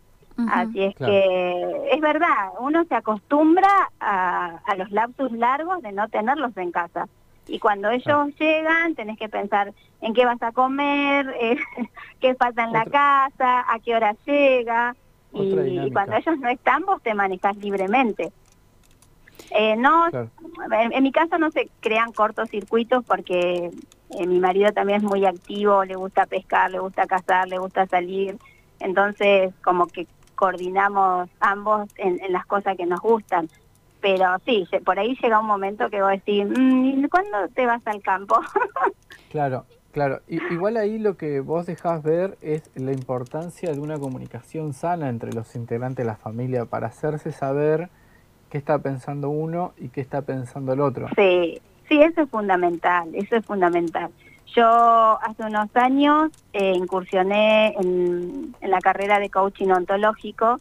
Así 0.50 0.82
es 0.82 0.94
que 0.96 1.88
es 1.90 2.00
verdad, 2.00 2.52
uno 2.60 2.84
se 2.84 2.94
acostumbra 2.94 3.90
a, 4.00 4.60
a, 4.64 4.74
los 4.76 4.90
lapsus 4.90 5.32
largos 5.32 5.82
de 5.82 5.92
no 5.92 6.08
tenerlos 6.08 6.56
en 6.56 6.72
casa. 6.72 7.08
Y 7.48 7.58
cuando 7.58 7.90
ellos 7.90 8.28
llegan, 8.38 8.94
tenés 8.94 9.18
que 9.18 9.28
pensar 9.28 9.72
en 10.00 10.14
qué 10.14 10.24
vas 10.24 10.42
a 10.42 10.52
comer, 10.52 11.34
eh, 11.40 11.56
qué 12.20 12.34
falta 12.34 12.64
en 12.64 12.72
la 12.72 12.84
casa, 12.84 13.64
a 13.72 13.78
qué 13.84 13.94
hora 13.94 14.14
llega. 14.24 14.94
Y, 15.34 15.90
cuando 15.92 16.16
ellos 16.16 16.38
no 16.38 16.48
están, 16.48 16.84
vos 16.84 17.02
te 17.02 17.14
manejas 17.14 17.56
libremente. 17.56 18.32
Eh, 19.50 19.76
no, 19.76 20.08
en, 20.70 21.02
mi 21.02 21.10
caso 21.10 21.38
no 21.38 21.50
se 21.50 21.70
crean 21.80 22.12
cortocircuitos 22.12 23.04
porque 23.04 23.70
eh, 24.10 24.26
mi 24.26 24.38
marido 24.38 24.72
también 24.72 24.98
es 24.98 25.02
muy 25.02 25.24
activo, 25.24 25.84
le 25.84 25.94
gusta 25.94 26.26
pescar, 26.26 26.70
le 26.70 26.78
gusta 26.78 27.06
cazar, 27.06 27.48
le 27.48 27.58
gusta 27.58 27.86
salir. 27.86 28.36
Entonces, 28.78 29.54
como 29.64 29.86
que 29.86 30.06
coordinamos 30.42 31.30
ambos 31.38 31.88
en, 31.98 32.18
las 32.32 32.44
cosas 32.46 32.76
que 32.76 32.84
nos 32.84 33.00
gustan. 33.00 33.48
Pero 34.00 34.26
sí, 34.44 34.66
por 34.84 34.98
ahí 34.98 35.16
llega 35.22 35.38
un 35.38 35.46
momento 35.46 35.88
que 35.88 36.02
vos 36.02 36.10
decís, 36.10 36.44
mmm, 36.44 37.04
¿cuándo 37.04 37.46
te 37.54 37.64
vas 37.64 37.80
al 37.84 38.02
campo? 38.02 38.40
claro, 39.30 39.66
claro. 39.92 40.18
igual 40.26 40.78
ahí 40.78 40.98
lo 40.98 41.16
que 41.16 41.38
vos 41.38 41.66
dejás 41.66 42.02
ver 42.02 42.38
es 42.40 42.68
la 42.74 42.90
importancia 42.90 43.72
de 43.72 43.78
una 43.78 44.00
comunicación 44.00 44.72
sana 44.72 45.08
entre 45.08 45.32
los 45.32 45.54
integrantes 45.54 46.04
de 46.04 46.10
la 46.10 46.16
familia 46.16 46.64
para 46.64 46.88
hacerse 46.88 47.30
saber 47.30 47.88
qué 48.50 48.58
está 48.58 48.80
pensando 48.80 49.30
uno 49.30 49.74
y 49.78 49.90
qué 49.90 50.00
está 50.00 50.22
pensando 50.22 50.72
el 50.72 50.80
otro. 50.80 51.06
Sí, 51.14 51.62
sí, 51.88 52.02
eso 52.02 52.22
es 52.22 52.30
fundamental, 52.30 53.14
eso 53.14 53.36
es 53.36 53.46
fundamental. 53.46 54.10
Yo 54.46 55.18
hace 55.22 55.44
unos 55.44 55.68
años 55.74 56.30
eh, 56.52 56.72
incursioné 56.74 57.74
en, 57.78 58.54
la 58.60 58.80
carrera 58.80 59.18
de 59.18 59.30
coaching 59.30 59.68
ontológico 59.68 60.58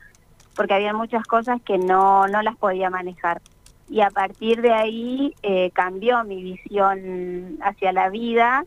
porque 0.56 0.74
había 0.74 0.94
muchas 0.94 1.26
cosas 1.26 1.62
que 1.62 1.78
no, 1.78 2.28
no 2.28 2.42
las 2.42 2.56
podía 2.58 2.90
manejar. 2.90 3.42
Y 3.90 4.02
a 4.02 4.10
partir 4.10 4.62
de 4.62 4.72
ahí 4.74 5.34
eh, 5.44 5.72
cambió 5.72 6.24
mi 6.24 6.42
visión 6.42 7.58
hacia 7.62 7.92
la 7.92 8.10
vida 8.10 8.66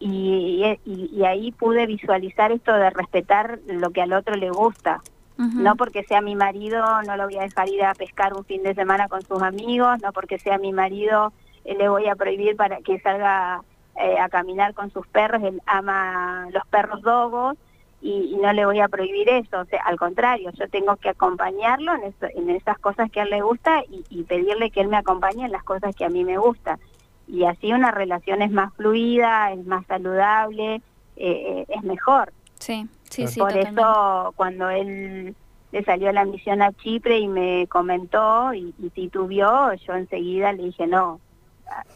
y, 0.00 0.78
y, 0.84 1.24
ahí 1.24 1.52
pude 1.52 1.86
visualizar 1.86 2.52
esto 2.52 2.72
de 2.72 2.90
respetar 2.90 3.60
lo 3.66 3.90
que 3.90 4.02
al 4.02 4.12
otro 4.12 4.34
le 4.34 4.50
gusta. 4.50 5.00
No 5.36 5.74
porque 5.74 6.04
sea 6.04 6.20
mi 6.20 6.36
marido, 6.36 7.02
no 7.02 7.16
lo 7.16 7.24
voy 7.24 7.38
a 7.38 7.42
dejar 7.42 7.68
ir 7.68 7.82
a 7.82 7.92
pescar 7.94 8.34
un 8.34 8.44
fin 8.44 8.62
de 8.62 8.72
semana 8.72 9.08
con 9.08 9.20
sus 9.22 9.42
amigos, 9.42 10.00
no 10.00 10.12
porque 10.12 10.38
sea 10.38 10.58
mi 10.58 10.72
marido, 10.72 11.32
eh, 11.64 11.74
le 11.76 11.88
voy 11.88 12.06
a 12.06 12.14
prohibir 12.14 12.54
para 12.54 12.80
que 12.82 13.00
salga 13.00 13.62
eh, 14.00 14.18
a 14.18 14.28
caminar 14.28 14.74
con 14.74 14.90
sus 14.90 15.06
perros, 15.06 15.42
él 15.44 15.62
ama 15.66 16.48
los 16.50 16.66
perros 16.66 17.02
dogos 17.02 17.56
y, 18.00 18.36
no 18.36 18.52
le 18.52 18.66
voy 18.66 18.80
a 18.80 18.88
prohibir 18.88 19.28
eso, 19.28 19.60
o 19.60 19.64
sea, 19.64 19.82
al 19.84 19.96
contrario, 19.96 20.50
yo 20.58 20.68
tengo 20.68 20.96
que 20.96 21.08
acompañarlo 21.08 21.92
en, 21.94 22.50
esas 22.50 22.78
cosas 22.78 23.10
que 23.10 23.20
a 23.20 23.22
él 23.22 23.30
le 23.30 23.40
gusta 23.40 23.82
y, 24.10 24.22
pedirle 24.24 24.70
que 24.70 24.80
él 24.80 24.88
me 24.88 24.96
acompañe 24.96 25.44
en 25.44 25.52
las 25.52 25.62
cosas 25.62 25.94
que 25.96 26.04
a 26.04 26.10
mí 26.10 26.24
me 26.24 26.36
gusta. 26.36 26.78
Y 27.26 27.44
así 27.44 27.72
una 27.72 27.92
relación 27.92 28.42
es 28.42 28.50
más 28.50 28.74
fluida, 28.74 29.52
es 29.52 29.64
más 29.64 29.86
saludable, 29.86 30.82
eh, 31.16 31.64
es 31.68 31.82
mejor. 31.82 32.32
Sí, 32.58 32.86
sí, 33.04 33.26
sí. 33.26 33.40
Por 33.40 33.56
eso 33.56 34.34
cuando 34.36 34.68
él 34.68 35.34
le 35.72 35.84
salió 35.84 36.12
la 36.12 36.24
misión 36.24 36.60
a 36.60 36.72
Chipre 36.72 37.18
y 37.18 37.28
me 37.28 37.66
comentó 37.68 38.52
y, 38.52 38.74
y 38.78 38.90
titubió, 38.90 39.72
yo 39.72 39.94
enseguida 39.94 40.52
le 40.52 40.64
dije, 40.64 40.86
no, 40.86 41.20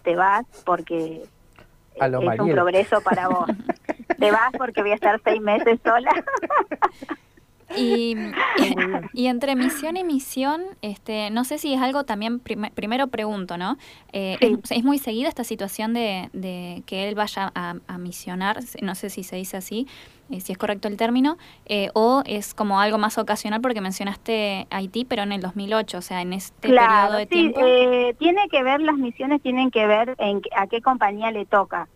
te 0.03 0.17
vas 0.17 0.47
porque 0.65 1.25
es 2.01 2.41
un 2.41 2.51
progreso 2.51 3.01
para 3.01 3.29
vos. 3.29 3.49
Te 4.19 4.31
vas 4.31 4.53
porque 4.57 4.83
voy 4.83 4.93
a 4.93 4.95
estar 4.95 5.21
seis 5.25 5.41
meses 5.41 5.79
sola. 5.85 6.11
Y, 7.77 8.17
y, 9.13 9.27
entre 9.27 9.55
misión 9.55 9.97
y 9.97 10.05
misión, 10.05 10.63
este, 10.83 11.31
no 11.31 11.45
sé 11.45 11.59
si 11.59 11.75
es 11.75 11.81
algo 11.81 12.05
también, 12.05 12.41
primero 12.41 13.09
pregunto, 13.09 13.59
¿no? 13.59 13.77
Eh, 14.13 14.39
es, 14.71 14.85
muy 14.85 14.99
seguida 14.99 15.29
esta 15.29 15.45
situación 15.45 15.93
de, 15.93 16.31
de 16.33 16.83
que 16.87 17.09
él 17.09 17.15
vaya 17.15 17.53
a, 17.55 17.77
a, 17.87 17.99
misionar, 17.99 18.61
no 18.81 18.95
sé 18.95 19.11
si 19.11 19.23
se 19.23 19.37
dice 19.37 19.59
así, 19.59 19.87
eh, 20.31 20.41
si 20.41 20.53
es 20.53 20.59
correcto 20.59 20.89
el 20.89 20.97
término, 20.97 21.39
eh, 21.67 21.91
o 21.95 22.23
es 22.27 22.55
como 22.55 22.81
algo 22.81 22.99
más 22.99 23.19
ocasional 23.19 23.61
porque 23.61 23.81
mencionaste 23.81 24.67
Haití, 24.71 25.05
pero 25.05 25.23
en 25.23 25.33
el 25.33 25.41
2008, 25.41 25.99
o 25.99 26.03
sea, 26.03 26.23
en 26.23 26.33
este 26.33 26.69
periodo 26.69 27.17
de 27.17 27.23
sí, 27.25 27.29
tiempo. 27.29 27.61
tiene 28.19 28.49
que 28.49 28.63
ver, 28.63 28.81
las 28.81 28.97
misiones 28.97 29.43
tienen 29.43 29.71
que 29.71 29.87
ver 29.87 30.15
en 30.19 30.43
a 30.57 30.67
qué 30.67 30.81
compañía 30.81 31.31
le 31.31 31.47
toca 31.47 31.89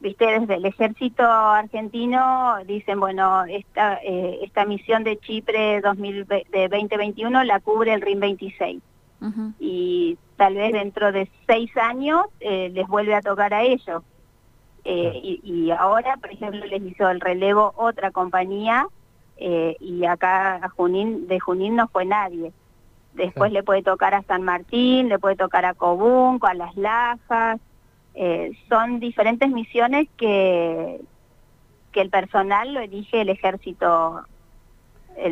viste, 0.00 0.26
desde 0.26 0.54
el 0.56 0.64
ejército 0.64 1.22
argentino 1.24 2.56
dicen, 2.66 3.00
bueno, 3.00 3.44
esta, 3.44 3.94
eh, 4.02 4.40
esta 4.42 4.64
misión 4.64 5.04
de 5.04 5.18
Chipre 5.18 5.80
2000, 5.80 6.26
de 6.26 6.68
2021 6.68 7.44
la 7.44 7.60
cubre 7.60 7.94
el 7.94 8.02
RIM 8.02 8.20
26. 8.20 8.82
Y 9.58 10.16
tal 10.36 10.54
vez 10.54 10.72
dentro 10.72 11.10
de 11.10 11.28
seis 11.48 11.76
años 11.76 12.26
eh, 12.38 12.70
les 12.72 12.86
vuelve 12.86 13.14
a 13.14 13.20
tocar 13.20 13.52
a 13.52 13.62
ellos. 13.64 14.04
Eh, 14.90 15.40
y, 15.42 15.70
ahora, 15.70 16.16
por 16.16 16.32
ejemplo, 16.32 16.64
les 16.64 16.82
hizo 16.82 17.10
el 17.10 17.20
relevo 17.20 17.74
otra 17.76 18.10
compañía 18.10 18.86
y 19.38 20.04
acá 20.04 20.56
a 20.56 20.68
Junín, 20.70 21.28
de 21.28 21.38
Junín 21.38 21.76
no 21.76 21.86
fue 21.88 22.04
nadie. 22.04 22.52
Después 23.14 23.52
le 23.52 23.62
puede 23.62 23.82
tocar 23.82 24.14
a 24.14 24.22
San 24.22 24.42
Martín, 24.42 25.08
le 25.08 25.18
puede 25.18 25.36
tocar 25.36 25.64
a 25.64 25.74
Cobunco, 25.74 26.46
a 26.46 26.54
Las 26.54 26.76
Lajas, 26.76 27.60
eh, 28.20 28.50
son 28.68 28.98
diferentes 28.98 29.48
misiones 29.48 30.08
que, 30.16 31.00
que 31.92 32.00
el 32.00 32.10
personal 32.10 32.74
lo 32.74 32.80
elige 32.80 33.20
el 33.20 33.28
ejército, 33.28 34.24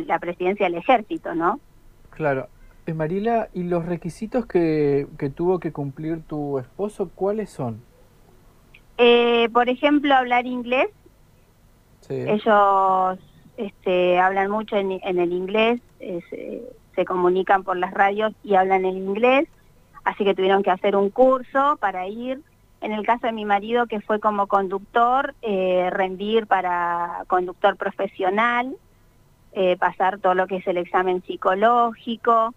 la 0.05 0.19
presidencia 0.19 0.67
del 0.67 0.75
ejército, 0.75 1.35
¿no? 1.35 1.59
Claro. 2.11 2.47
Eh, 2.85 2.93
Marila, 2.93 3.49
¿y 3.53 3.63
los 3.63 3.85
requisitos 3.85 4.45
que, 4.45 5.05
que 5.17 5.29
tuvo 5.29 5.59
que 5.59 5.73
cumplir 5.73 6.21
tu 6.21 6.59
esposo, 6.59 7.09
cuáles 7.13 7.49
son? 7.49 7.81
Eh, 8.97 9.49
por 9.53 9.69
ejemplo, 9.69 10.15
hablar 10.15 10.45
inglés. 10.45 10.87
Ellos 12.09 13.19
este, 13.57 14.17
hablan 14.17 14.49
mucho 14.49 14.77
en, 14.77 14.91
el 15.03 15.33
inglés, 15.33 15.81
se 15.99 17.05
comunican 17.05 17.63
por 17.63 17.75
las 17.77 17.93
radios 17.93 18.33
y 18.43 18.55
hablan 18.55 18.85
en 18.85 18.95
inglés, 18.95 19.49
así 20.05 20.23
que 20.23 20.33
tuvieron 20.33 20.63
que 20.63 20.71
hacer 20.71 20.95
un 20.95 21.09
curso 21.09 21.77
para 21.81 22.07
ir. 22.07 22.41
En 22.79 22.91
el 22.91 23.05
caso 23.05 23.27
de 23.27 23.33
mi 23.33 23.43
marido, 23.43 23.87
que 23.87 24.01
fue 24.01 24.19
como 24.19 24.47
conductor, 24.47 25.35
eh, 25.41 25.89
rendir 25.91 26.47
para 26.47 27.23
conductor 27.27 27.75
profesional, 27.75 28.75
eh, 29.51 29.75
pasar 29.77 30.19
todo 30.19 30.35
lo 30.35 30.47
que 30.47 30.57
es 30.57 30.67
el 30.67 30.77
examen 30.77 31.23
psicológico. 31.23 32.53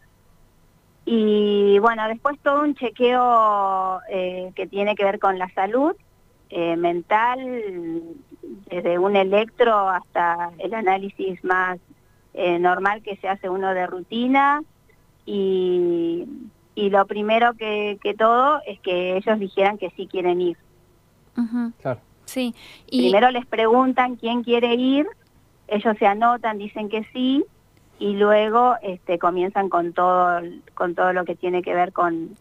Y 1.07 1.79
bueno, 1.81 2.07
después 2.07 2.39
todo 2.41 2.63
un 2.63 2.75
chequeo 2.75 4.01
eh, 4.11 4.53
que 4.55 4.67
tiene 4.67 4.95
que 4.95 5.05
ver 5.05 5.19
con 5.19 5.39
la 5.39 5.49
salud 5.55 5.97
mental, 6.51 8.03
desde 8.69 8.99
un 8.99 9.17
electro 9.17 9.89
hasta 9.89 10.51
el 10.59 10.75
análisis 10.75 11.43
más 11.45 11.79
normal 12.35 13.03
que 13.03 13.17
se 13.17 13.29
hace 13.29 13.49
uno 13.49 13.73
de 13.73 13.87
rutina. 13.87 14.63
Y 15.27 16.27
y 16.81 16.89
lo 16.89 17.07
primero 17.07 17.53
que, 17.55 17.99
que 18.03 18.15
todo 18.15 18.61
es 18.67 18.81
que 18.81 19.17
ellos 19.17 19.39
dijeran 19.39 19.77
que 19.77 19.91
sí 19.91 20.07
quieren 20.07 20.41
ir. 20.41 20.57
Claro. 21.83 22.01
Sí. 22.25 22.55
Y... 22.87 23.03
Primero 23.03 23.31
les 23.31 23.45
preguntan 23.45 24.17
quién 24.17 24.43
quiere 24.43 24.75
ir, 24.75 25.07
ellos 25.69 25.97
se 25.99 26.07
anotan, 26.07 26.57
dicen 26.57 26.89
que 26.89 27.05
sí, 27.13 27.45
y 27.99 28.15
luego 28.15 28.77
este, 28.83 29.19
comienzan 29.19 29.69
con 29.69 29.93
todo, 29.93 30.41
con 30.75 30.95
todo 30.95 31.13
lo 31.13 31.25
que 31.27 31.35
tiene 31.35 31.63
que 31.63 31.75
ver 31.75 31.93
con, 31.93 32.37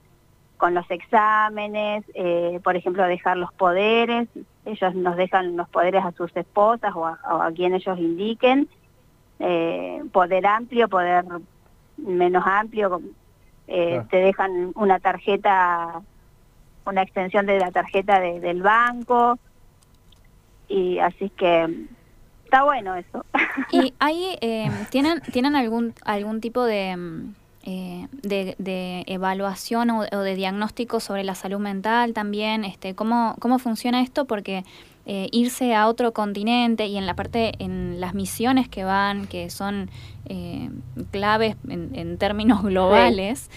con 0.60 0.74
los 0.74 0.92
exámenes, 0.92 2.04
eh, 2.14 2.60
por 2.66 2.76
ejemplo, 2.76 3.06
dejar 3.06 3.38
los 3.38 3.52
poderes, 3.54 4.28
ellos 4.66 4.94
nos 4.94 5.16
dejan 5.16 5.56
los 5.56 5.70
poderes 5.70 6.04
a 6.04 6.12
sus 6.12 6.36
esposas 6.36 6.94
o 6.96 7.06
a, 7.06 7.52
quien 7.56 7.74
ellos 7.74 7.98
indiquen, 7.98 8.68
eh, 9.40 10.04
poder 10.12 10.46
amplio, 10.46 10.90
poder 10.90 11.24
menos 11.96 12.44
amplio, 12.46 13.02
eh, 13.68 14.02
te 14.12 14.18
dejan 14.18 14.74
una 14.76 15.00
tarjeta, 15.00 16.02
una 16.86 17.04
extensión 17.04 17.46
de 17.46 17.58
la 17.58 17.72
tarjeta 17.72 18.20
del 18.20 18.62
banco, 18.62 19.40
y 20.68 21.00
así 21.00 21.30
que 21.30 21.88
está 22.44 22.64
bueno 22.64 22.96
eso. 22.96 23.26
¿Y 23.72 23.94
ahí 24.00 24.38
eh, 24.42 24.70
tienen, 24.90 25.22
tienen 25.32 25.56
algún, 25.56 25.94
algún 26.04 26.42
tipo 26.42 26.66
de, 26.66 26.98
mm, 26.98 27.34
eh, 27.64 28.08
de, 28.12 29.04
evaluación 29.08 29.90
o, 29.90 30.04
de 30.04 30.36
diagnóstico 30.36 31.00
sobre 31.00 31.24
la 31.24 31.36
salud 31.36 31.60
mental 31.60 32.14
también? 32.14 32.66
Este, 32.66 32.96
¿cómo, 32.96 33.36
¿Cómo 33.40 33.60
funciona 33.60 34.02
esto? 34.02 34.26
Porque 34.26 34.64
eh, 35.06 35.28
irse 35.32 35.76
a 35.76 35.88
otro 35.88 36.14
continente 36.14 36.88
y 36.88 36.98
en 36.98 37.06
la 37.06 37.16
parte, 37.16 37.54
en 37.60 38.00
las 38.00 38.14
misiones 38.14 38.68
que 38.68 38.84
van, 38.84 39.28
que 39.28 39.50
son 39.50 39.90
claves 41.10 41.56
en, 41.68 42.20
términos 42.20 42.62
globales, 42.62 43.50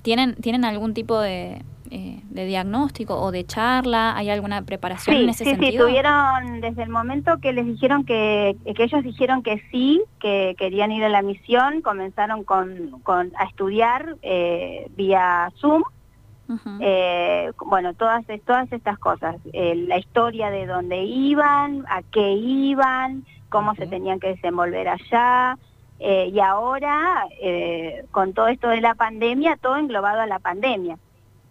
¿tienen, 0.00 0.34
¿tienen 0.36 0.64
algún 0.64 0.94
tipo 0.94 1.20
de, 1.20 1.60
eh, 1.90 2.20
de 2.30 2.46
diagnóstico 2.46 3.20
o 3.20 3.30
de 3.30 3.44
charla? 3.44 4.16
¿Hay 4.16 4.30
alguna 4.30 4.62
preparación 4.62 5.16
en 5.16 5.28
ese 5.28 5.44
sentido? 5.44 5.72
Sí, 5.72 5.78
tuvieron 5.78 6.60
desde 6.60 6.84
el 6.84 6.88
momento 6.88 7.38
que 7.38 7.52
les 7.52 7.66
dijeron 7.66 8.04
que, 8.04 8.56
que 8.76 8.84
ellos 8.84 9.02
dijeron 9.02 9.42
que 9.42 9.62
sí, 9.70 10.00
que 10.20 10.54
querían 10.56 10.92
ir 10.92 11.04
a 11.04 11.08
la 11.08 11.22
misión, 11.22 11.82
comenzaron 11.82 12.44
con, 12.44 13.00
con 13.02 13.32
a 13.36 13.44
estudiar 13.44 14.16
eh, 14.22 14.86
vía 14.96 15.52
Zoom. 15.58 15.82
Eh, 16.80 17.52
bueno, 17.64 17.94
todas, 17.94 18.24
todas 18.44 18.72
estas 18.72 18.98
cosas, 18.98 19.36
la 19.52 19.98
historia 19.98 20.50
de 20.50 20.66
dónde 20.66 21.04
iban, 21.04 21.84
a 21.88 22.02
qué 22.02 22.32
iban, 22.32 23.24
cómo 23.50 23.74
se 23.76 23.86
tenían 23.86 24.18
que 24.18 24.28
desenvolver 24.28 24.88
allá, 24.88 25.56
y 26.00 26.40
ahora, 26.40 27.26
con 28.10 28.32
todo 28.32 28.48
esto 28.48 28.68
de 28.68 28.80
la 28.80 28.96
pandemia, 28.96 29.58
todo 29.58 29.76
englobado 29.76 30.20
a 30.22 30.26
la 30.26 30.40
pandemia 30.40 30.96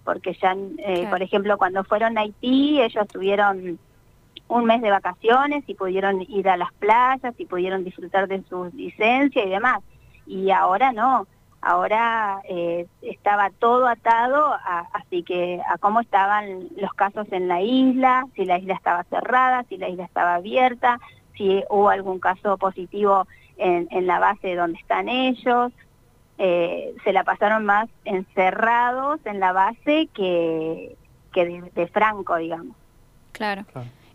porque 0.10 0.36
ya, 0.42 0.56
eh, 0.80 1.06
por 1.08 1.22
ejemplo, 1.22 1.56
cuando 1.60 1.84
fueron 1.84 2.18
a 2.18 2.22
Haití, 2.22 2.82
ellos 2.82 3.08
tuvieron 3.10 3.78
un 4.48 4.66
mes 4.66 4.82
de 4.82 4.89
vacaciones 4.89 5.63
y 5.68 5.75
pudieron 5.75 6.24
ir 6.24 6.50
a 6.50 6.58
las 6.58 6.74
playas 6.74 7.36
y 7.38 7.46
pudieron 7.46 7.84
disfrutar 7.84 8.28
de 8.28 8.42
su 8.50 8.72
licencia 8.74 9.46
y 9.46 9.50
demás. 9.51 9.84
Y 10.25 10.50
ahora 10.50 10.94
no, 10.94 11.28
ahora 11.62 12.42
eh, 12.50 12.88
estaba 13.04 13.51
todo 13.51 13.88
atado 13.88 14.51
a, 14.51 14.88
así 14.94 15.22
que 15.22 15.62
a 15.70 15.78
cómo 15.78 16.00
estaban 16.00 16.70
los 16.75 16.92
casos 16.94 17.28
en 17.32 17.48
la 17.48 17.62
isla, 17.62 18.25
si 18.36 18.46
la 18.46 18.58
isla 18.58 18.74
estaba 18.74 19.04
cerrada, 19.04 19.63
si 19.70 19.78
la 19.78 19.89
isla 19.89 20.06
estaba 20.06 20.34
abierta, 20.34 20.98
si 21.38 21.63
hubo 21.70 21.89
algún 21.89 22.18
caso 22.20 22.58
positivo 22.58 23.28
en, 23.58 23.88
en 23.92 24.08
la 24.08 24.18
base 24.18 24.56
donde 24.56 24.80
están 24.80 25.08
ellos, 25.08 25.72
eh, 26.41 26.96
se 27.03 27.12
la 27.12 27.25
pasaron 27.25 27.65
más 27.65 27.89
encerrados 28.05 29.19
en 29.25 29.41
la 29.41 29.51
base 29.51 30.08
que, 30.13 30.96
que 31.34 31.46
de, 31.75 31.88
Franco, 31.88 32.38
digamos. 32.38 32.77
Claro. 33.34 33.65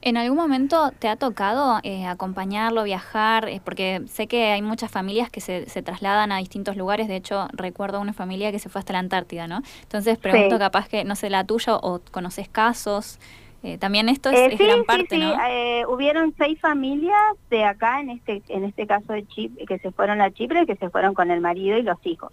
¿En 0.00 0.16
algún 0.16 0.38
momento 0.38 0.90
te 0.98 1.08
ha 1.08 1.16
tocado 1.16 1.80
eh, 1.82 2.06
acompañarlo, 2.06 2.82
viajar? 2.84 3.48
Eh, 3.50 3.60
porque 3.62 4.02
sé 4.06 4.26
que 4.26 4.52
hay 4.52 4.62
muchas 4.62 4.90
familias 4.90 5.28
que 5.28 5.42
se, 5.42 5.68
se, 5.68 5.82
trasladan 5.82 6.32
a 6.32 6.38
distintos 6.38 6.76
lugares. 6.76 7.08
De 7.08 7.16
hecho, 7.16 7.46
recuerdo 7.52 8.00
una 8.00 8.14
familia 8.14 8.52
que 8.52 8.58
se 8.58 8.70
fue 8.70 8.78
hasta 8.78 8.94
la 8.94 9.00
Antártida, 9.00 9.46
¿no? 9.46 9.60
Entonces 9.82 10.16
pregunto 10.16 10.58
capaz 10.58 10.88
que, 10.88 11.04
no 11.04 11.16
sé, 11.16 11.28
la 11.28 11.44
tuya 11.44 11.76
o 11.76 12.00
conoces 12.10 12.48
casos. 12.48 13.18
Eh, 13.64 13.78
también 13.78 14.10
esto 14.10 14.28
es, 14.28 14.52
eh, 14.52 14.56
gran 14.62 14.84
parte, 14.84 15.16
sí, 15.16 15.22
sí. 15.22 15.32
Eh, 15.48 15.86
hubieron 15.88 16.34
seis 16.36 16.60
familias 16.60 17.16
de 17.48 17.64
acá, 17.64 17.98
en 17.98 18.10
este 18.10 18.42
en 18.48 18.64
este 18.64 18.86
caso 18.86 19.14
de 19.14 19.26
Chipre, 19.26 19.64
que 19.64 19.78
se 19.78 19.90
fueron 19.90 20.20
a 20.20 20.30
Chipre, 20.30 20.66
que 20.66 20.76
se 20.76 20.90
fueron 20.90 21.14
con 21.14 21.30
el 21.30 21.40
marido 21.40 21.78
y 21.78 21.82
los 21.82 21.96
hijos. 22.04 22.30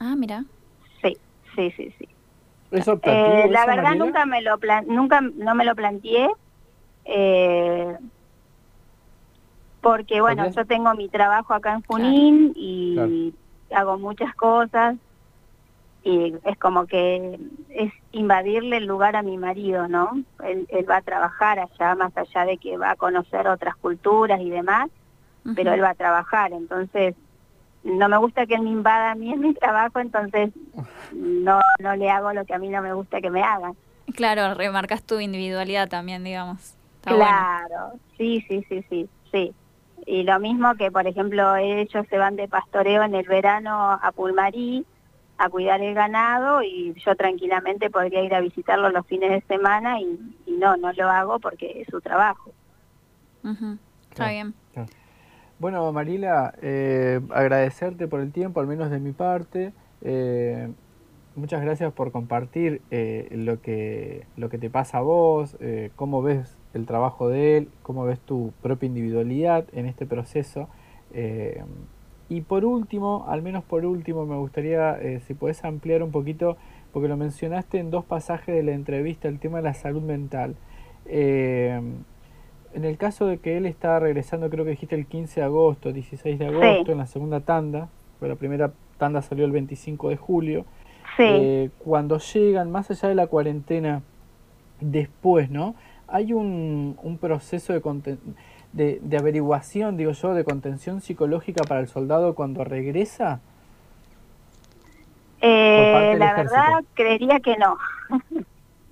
Ah, 0.00 0.16
mira. 0.16 0.44
Sí, 1.00 1.16
sí, 1.54 1.72
sí, 1.76 1.94
sí. 1.96 2.08
la 2.72 3.66
verdad 3.66 3.94
nunca 3.94 4.26
me 4.26 4.42
lo 4.42 4.58
nunca 4.88 5.20
no 5.20 5.54
me 5.54 5.64
lo 5.64 5.76
planteé 5.76 6.28
porque 9.80 10.20
bueno 10.20 10.50
yo 10.50 10.64
tengo 10.64 10.92
mi 10.94 11.08
trabajo 11.08 11.54
acá 11.54 11.74
en 11.74 11.82
Junín 11.82 12.52
y 12.56 13.32
hago 13.70 13.96
muchas 13.96 14.34
cosas 14.34 14.96
y 16.04 16.34
es 16.44 16.58
como 16.58 16.86
que 16.86 17.40
es 17.70 17.92
invadirle 18.12 18.76
el 18.76 18.84
lugar 18.84 19.16
a 19.16 19.22
mi 19.22 19.38
marido, 19.38 19.88
¿no? 19.88 20.22
Él, 20.44 20.66
va 20.88 20.98
a 20.98 21.02
trabajar 21.02 21.58
allá, 21.58 21.94
más 21.94 22.14
allá 22.14 22.44
de 22.44 22.58
que 22.58 22.76
va 22.76 22.90
a 22.90 22.96
conocer 22.96 23.48
otras 23.48 23.74
culturas 23.76 24.38
y 24.40 24.50
demás, 24.50 24.90
pero 25.56 25.72
él 25.72 25.82
va 25.82 25.90
a 25.90 25.94
trabajar, 25.94 26.52
entonces 26.52 27.14
no 27.82 28.08
me 28.08 28.18
gusta 28.18 28.46
que 28.46 28.54
él 28.54 28.62
me 28.62 28.70
invada 28.70 29.12
a 29.12 29.14
mí 29.14 29.32
en 29.32 29.40
mi 29.40 29.54
trabajo, 29.54 29.98
entonces 29.98 30.50
no, 31.12 31.60
no 31.80 31.96
le 31.96 32.10
hago 32.10 32.32
lo 32.34 32.44
que 32.44 32.54
a 32.54 32.58
mí 32.58 32.68
no 32.68 32.82
me 32.82 32.92
gusta 32.92 33.20
que 33.22 33.30
me 33.30 33.42
hagan. 33.42 33.74
Claro, 34.14 34.54
remarcas 34.54 35.02
tu 35.02 35.20
individualidad 35.20 35.88
también, 35.88 36.22
digamos. 36.22 36.76
claro, 37.02 37.92
sí, 38.18 38.44
sí, 38.46 38.64
sí, 38.68 38.84
sí, 38.90 39.08
sí. 39.32 39.54
Y 40.06 40.24
lo 40.24 40.38
mismo 40.38 40.74
que, 40.74 40.90
por 40.90 41.06
ejemplo, 41.06 41.56
ellos 41.56 42.06
se 42.10 42.18
van 42.18 42.36
de 42.36 42.46
pastoreo 42.46 43.02
en 43.04 43.14
el 43.14 43.26
verano 43.26 43.98
a 44.02 44.12
Pulmarí, 44.12 44.84
a 45.38 45.48
cuidar 45.48 45.80
el 45.80 45.94
ganado 45.94 46.62
y 46.62 46.94
yo 46.94 47.14
tranquilamente 47.16 47.90
podría 47.90 48.22
ir 48.22 48.34
a 48.34 48.40
visitarlo 48.40 48.90
los 48.90 49.06
fines 49.06 49.30
de 49.30 49.40
semana 49.42 50.00
y, 50.00 50.36
no, 50.58 50.76
no 50.76 50.92
lo 50.92 51.10
hago 51.10 51.38
porque 51.40 51.80
es 51.80 51.88
su 51.88 52.00
trabajo. 52.00 52.52
Está 54.10 54.28
bien. 54.30 54.54
Bueno, 55.58 55.92
Marila, 55.92 56.54
eh, 56.62 57.20
agradecerte 57.30 58.08
por 58.08 58.20
el 58.20 58.32
tiempo, 58.32 58.60
al 58.60 58.66
menos 58.66 58.90
de 58.90 59.00
mi 59.00 59.12
parte. 59.12 59.72
Eh, 60.02 60.70
muchas 61.36 61.62
gracias 61.62 61.92
por 61.92 62.12
compartir 62.12 62.82
eh, 62.90 63.28
lo, 63.32 63.60
que, 63.60 64.26
lo 64.36 64.48
que 64.48 64.58
te 64.58 64.70
pasa 64.70 64.98
a 64.98 65.00
vos, 65.02 65.56
cómo 65.96 66.22
ves 66.22 66.56
el 66.74 66.86
trabajo 66.86 67.28
de 67.28 67.56
él, 67.56 67.68
cómo 67.82 68.04
ves 68.04 68.20
tu 68.20 68.52
propia 68.62 68.86
individualidad 68.86 69.64
en 69.72 69.86
este 69.86 70.06
proceso. 70.06 70.68
Y 72.28 72.40
por 72.40 72.64
último, 72.64 73.26
al 73.28 73.42
menos 73.42 73.64
por 73.64 73.84
último, 73.84 74.24
me 74.26 74.36
gustaría, 74.36 74.98
eh, 75.00 75.20
si 75.26 75.34
puedes 75.34 75.64
ampliar 75.64 76.02
un 76.02 76.10
poquito, 76.10 76.56
porque 76.92 77.08
lo 77.08 77.16
mencionaste 77.16 77.78
en 77.78 77.90
dos 77.90 78.04
pasajes 78.04 78.54
de 78.54 78.62
la 78.62 78.72
entrevista, 78.72 79.28
el 79.28 79.38
tema 79.38 79.58
de 79.58 79.64
la 79.64 79.74
salud 79.74 80.02
mental. 80.02 80.54
Eh, 81.06 81.80
en 82.72 82.84
el 82.84 82.96
caso 82.96 83.26
de 83.26 83.38
que 83.38 83.56
él 83.56 83.66
está 83.66 83.98
regresando, 84.00 84.50
creo 84.50 84.64
que 84.64 84.72
dijiste 84.72 84.96
el 84.96 85.06
15 85.06 85.40
de 85.40 85.46
agosto, 85.46 85.92
16 85.92 86.38
de 86.38 86.46
agosto, 86.46 86.92
en 86.92 86.98
la 86.98 87.06
segunda 87.06 87.40
tanda, 87.40 87.88
pues 88.18 88.28
la 88.28 88.36
primera 88.36 88.72
tanda 88.98 89.22
salió 89.22 89.44
el 89.44 89.52
25 89.52 90.08
de 90.08 90.16
julio. 90.16 90.64
Eh, 91.18 91.70
cuando 91.78 92.18
llegan, 92.18 92.72
más 92.72 92.90
allá 92.90 93.08
de 93.08 93.14
la 93.14 93.28
cuarentena, 93.28 94.02
después, 94.80 95.50
¿no? 95.50 95.76
Hay 96.08 96.32
un, 96.32 96.98
un 97.02 97.18
proceso 97.18 97.72
de 97.72 97.80
de, 98.74 98.98
de, 99.02 99.16
averiguación, 99.16 99.96
digo 99.96 100.12
yo, 100.12 100.34
de 100.34 100.44
contención 100.44 101.00
psicológica 101.00 101.62
para 101.64 101.80
el 101.80 101.88
soldado 101.88 102.34
cuando 102.34 102.64
regresa? 102.64 103.40
Eh, 105.40 106.14
la 106.18 106.34
verdad, 106.34 106.84
creería 106.94 107.40
que 107.40 107.56
no. 107.56 107.76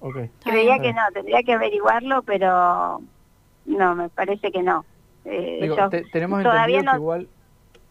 Okay. 0.05 0.31
creería 0.43 0.81
que 0.81 0.93
no, 0.93 1.03
tendría 1.15 1.45
que 1.45 1.53
averiguarlo, 1.53 2.23
pero 2.23 3.01
no, 3.67 3.95
me 3.95 4.09
parece 4.09 4.51
que 4.51 4.61
no. 4.61 4.85
Eh, 5.25 5.61
digo, 5.63 5.77
tenemos 6.13 6.45
entendido 6.45 6.91
que 6.91 6.97
igual 6.97 7.29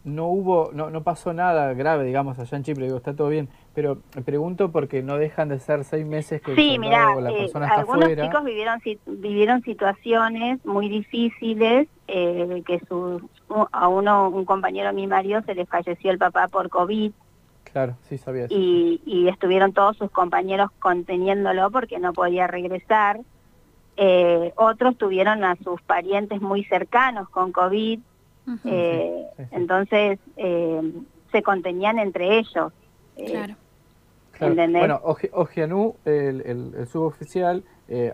no 0.04 0.28
hubo, 0.28 0.72
no, 0.74 0.90
no 0.90 1.04
pasó 1.04 1.32
nada 1.32 1.74
grave, 1.74 2.04
digamos, 2.04 2.38
allá 2.38 2.58
en 2.58 2.64
Chipre, 2.64 2.84
digo, 2.84 2.98
está 2.98 3.16
todo 3.16 3.30
bien, 3.30 3.48
pero 3.74 4.00
me 4.16 4.22
pregunto 4.22 4.72
porque 4.72 5.02
no 5.02 5.18
dejan 5.18 5.50
de 5.50 5.60
ser 5.60 5.84
seis 5.84 6.06
meses 6.06 6.42
que 6.42 6.56
sí, 6.56 6.78
mira, 6.78 7.16
la 7.20 7.32
eh, 7.32 7.38
persona 7.38 7.68
está 7.68 7.80
algunos 7.80 8.10
chicos 8.10 8.44
vivieron, 8.44 8.80
vivieron 9.06 9.62
situaciones 9.62 10.64
muy 10.66 10.90
difíciles, 10.90 11.88
eh, 12.08 12.64
que 12.66 12.80
su, 12.88 13.30
a 13.72 13.88
uno, 13.88 14.30
un 14.30 14.46
compañero 14.46 14.94
mi 14.94 15.08
marido, 15.08 15.42
se 15.44 15.56
le 15.56 15.66
falleció 15.66 16.12
el 16.12 16.18
papá 16.18 16.48
por 16.48 16.70
COVID. 16.70 17.12
Claro, 17.64 17.96
sí, 18.10 18.18
sabía 18.18 18.48
Y, 18.50 19.02
y 19.06 19.30
estuvieron 19.30 19.72
todos 19.72 19.96
sus 19.96 20.12
compañeros 20.12 20.72
conteniéndolo 20.80 21.72
porque 21.72 22.00
no 22.00 22.12
podía 22.12 22.48
regresar. 22.48 23.22
Eh, 23.96 24.52
otros 24.58 24.98
tuvieron 24.98 25.44
a 25.44 25.56
sus 25.58 25.82
parientes 25.82 26.42
muy 26.42 26.64
cercanos 26.66 27.30
con 27.30 27.52
COVID 27.52 28.00
eh, 28.66 29.26
entonces 29.52 30.20
eh, 30.38 30.92
se 31.32 31.44
contenían 31.44 32.00
entre 32.00 32.40
ellos. 32.40 32.74
Eh, 33.18 33.26
claro. 33.26 33.56
Bueno, 34.40 35.00
Ojianú, 35.34 35.96
el, 36.04 36.42
el, 36.76 36.88
suboficial, 36.88 37.64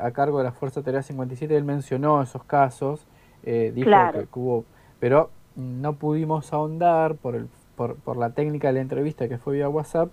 a 0.02 0.12
cargo 0.12 0.40
de 0.40 0.44
la 0.44 0.52
Fuerza 0.52 0.82
Tarea 0.82 1.02
57, 1.02 1.56
él 1.56 1.64
mencionó 1.64 2.22
esos 2.22 2.44
casos, 2.44 3.08
dijo 3.46 3.90
que, 4.12 4.28
hubo, 4.34 4.66
pero 5.00 5.30
no 5.56 5.94
pudimos 5.94 6.52
ahondar 6.52 7.16
por, 7.16 7.36
el, 7.36 7.48
por, 7.78 7.96
por 7.96 8.18
la 8.18 8.32
técnica 8.32 8.68
de 8.68 8.74
la 8.74 8.82
entrevista 8.82 9.30
que 9.30 9.38
fue 9.38 9.56
vía 9.56 9.70
WhatsApp, 9.70 10.10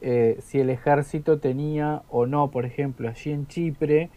si 0.00 0.58
el 0.58 0.70
ejército 0.70 1.38
tenía 1.38 2.00
o 2.08 2.24
no, 2.24 2.50
por 2.50 2.64
ejemplo, 2.64 3.06
allí 3.06 3.30
en 3.30 3.46
Chipre, 3.46 4.08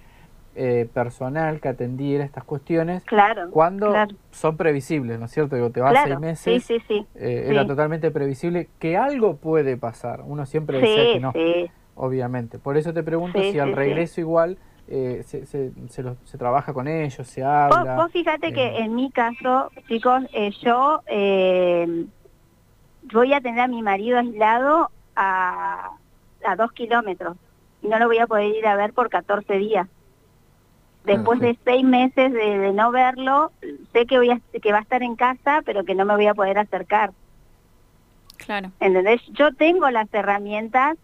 eh, 0.54 0.90
personal 0.94 1.62
que 1.62 1.70
atendiera 1.70 2.26
estas 2.26 2.44
cuestiones 2.44 3.06
claro, 3.06 3.50
cuando 3.52 3.94
son 4.32 4.58
previsibles, 4.58 5.18
¿no 5.18 5.26
es 5.26 5.32
cierto? 5.32 5.56
Digo, 5.56 5.70
te 5.70 5.80
vas 5.80 5.98
seis 6.04 6.20
meses, 6.20 6.70
eh, 7.16 7.46
era 7.48 7.66
totalmente 7.66 8.12
previsible 8.12 8.68
que 8.78 8.98
algo 8.98 9.38
puede 9.38 9.78
pasar. 9.78 10.24
Uno 10.26 10.46
siempre 10.46 10.82
decía 10.82 11.14
que 11.14 11.20
no, 11.22 11.34
obviamente. 11.96 12.60
Por 12.60 12.76
eso 12.76 12.94
te 12.94 13.02
pregunto 13.02 13.40
si 13.42 13.60
al 13.60 13.74
regreso 13.74 14.20
igual 14.20 14.58
eh, 14.90 15.22
se, 15.26 15.46
se, 15.46 15.72
se, 15.88 16.38
trabaja 16.38 16.74
con 16.74 16.90
ellos, 16.90 17.26
se 17.26 17.44
habla. 17.44 17.96
Vos, 17.96 18.12
fíjate 18.12 18.52
que 18.52 18.80
en 18.80 18.94
mi 18.94 19.10
caso, 19.10 19.72
chicos, 19.88 20.24
yo 20.62 21.02
voy 23.14 23.34
a 23.34 23.40
tener 23.40 23.62
a 23.62 23.68
mi 23.68 23.82
marido 23.82 24.20
aislado 24.20 24.92
a, 25.16 25.92
a 26.46 26.56
dos 26.58 26.74
kilómetros 26.74 27.38
y 27.82 27.88
no 27.88 27.98
lo 28.00 28.08
voy 28.08 28.20
a 28.20 28.28
poder 28.28 28.54
ir 28.56 28.68
a 28.68 28.76
ver 28.76 28.92
por 28.94 29.10
14 29.10 29.54
días. 29.54 29.88
Después 31.04 31.40
de 31.40 31.58
seis 31.64 31.84
meses 31.84 32.32
de, 32.32 32.72
no 32.74 32.92
verlo, 32.92 33.52
sé 33.92 34.06
que, 34.06 34.18
voy 34.18 34.30
a, 34.30 34.40
que 34.62 34.72
va 34.72 34.80
a 34.80 34.82
estar 34.82 35.02
en 35.02 35.16
casa, 35.16 35.62
pero 35.66 35.84
que 35.84 35.96
no 35.96 36.06
me 36.06 36.16
voy 36.16 36.28
a 36.28 36.36
poder 36.36 36.60
acercar. 36.60 37.12
Claro. 38.38 38.72
¿Entendés? 38.80 39.22
Yo 39.32 39.54
tengo 39.54 39.90
las 39.90 40.14
herramientas 40.14 40.98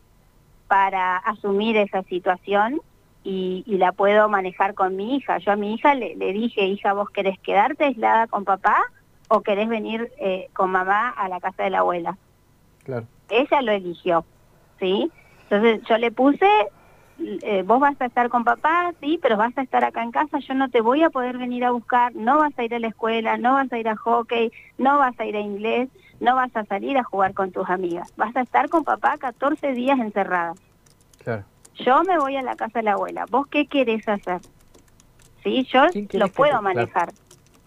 para 0.68 1.18
asumir 1.18 1.78
esa 1.78 2.04
situación 2.04 2.82
y, 3.24 3.64
la 3.78 3.92
puedo 3.92 4.30
manejar 4.30 4.74
con 4.74 4.96
mi 4.96 5.18
hija. 5.18 5.38
Yo 5.40 5.52
a 5.52 5.56
mi 5.56 5.74
hija 5.74 5.94
le, 5.96 6.16
dije, 6.16 6.66
hija, 6.66 6.94
¿vos 6.94 7.10
querés 7.10 7.38
quedarte 7.40 7.86
aislada 7.86 8.28
con 8.28 8.46
papá 8.46 8.78
o 9.28 9.42
querés 9.42 9.68
venir 9.68 10.12
eh, 10.20 10.50
con 10.54 10.72
mamá 10.72 11.10
a 11.10 11.28
la 11.28 11.42
casa 11.42 11.64
de 11.64 11.72
la 11.72 11.80
abuela? 11.80 12.18
Claro. 12.86 13.06
Ella 13.30 13.62
lo 13.62 13.74
eligió, 13.74 14.26
¿sí? 14.80 15.12
Entonces 15.44 15.82
yo 15.88 15.98
le 15.98 16.12
puse, 16.12 16.48
eh, 17.20 17.64
vos 17.64 17.80
vas 17.80 18.00
a 18.00 18.06
estar 18.06 18.30
con 18.30 18.44
papá, 18.44 18.94
sí, 19.02 19.20
pero 19.22 19.38
vas 19.38 19.58
a 19.58 19.62
estar 19.62 19.84
acá 19.84 20.04
en 20.04 20.12
casa, 20.12 20.40
yo 20.40 20.54
no 20.54 20.70
te 20.70 20.82
voy 20.82 21.04
a 21.04 21.10
poder 21.10 21.38
venir 21.38 21.66
a 21.66 21.72
buscar, 21.72 22.16
no 22.16 22.38
vas 22.38 22.58
a 22.58 22.64
ir 22.64 22.76
a 22.76 22.80
la 22.80 22.88
escuela, 22.88 23.38
no 23.38 23.54
vas 23.54 23.72
a 23.72 23.78
ir 23.80 23.90
a 23.90 23.96
hockey, 23.96 24.52
no 24.78 25.00
vas 25.00 25.20
a 25.20 25.26
ir 25.26 25.36
a 25.36 25.40
inglés, 25.40 25.90
no 26.20 26.36
vas 26.36 26.56
a 26.56 26.64
salir 26.66 26.98
a 26.98 27.04
jugar 27.04 27.34
con 27.34 27.52
tus 27.52 27.68
amigas, 27.70 28.14
vas 28.18 28.36
a 28.36 28.42
estar 28.42 28.70
con 28.70 28.84
papá 28.84 29.18
14 29.18 29.74
días 29.74 30.00
encerrada. 30.00 30.54
Claro. 31.24 31.44
Yo 31.76 32.04
me 32.04 32.20
voy 32.20 32.36
a 32.36 32.42
la 32.42 32.56
casa 32.56 32.80
de 32.80 32.84
la 32.84 32.94
abuela, 32.94 33.26
¿vos 33.30 33.48
qué 33.48 33.66
querés 33.66 34.08
hacer? 34.08 34.42
Sí, 35.44 35.68
yo 35.72 35.86
lo 36.14 36.28
puedo 36.30 36.62
manejar. 36.62 37.14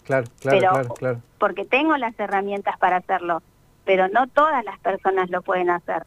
Claro, 0.03 0.27
claro, 0.39 0.93
claro, 0.95 1.21
Porque 1.37 1.65
tengo 1.65 1.95
las 1.97 2.19
herramientas 2.19 2.77
para 2.77 2.97
hacerlo, 2.97 3.41
pero 3.85 4.07
no 4.07 4.27
todas 4.27 4.63
las 4.63 4.79
personas 4.79 5.29
lo 5.29 5.41
pueden 5.41 5.69
hacer. 5.69 6.05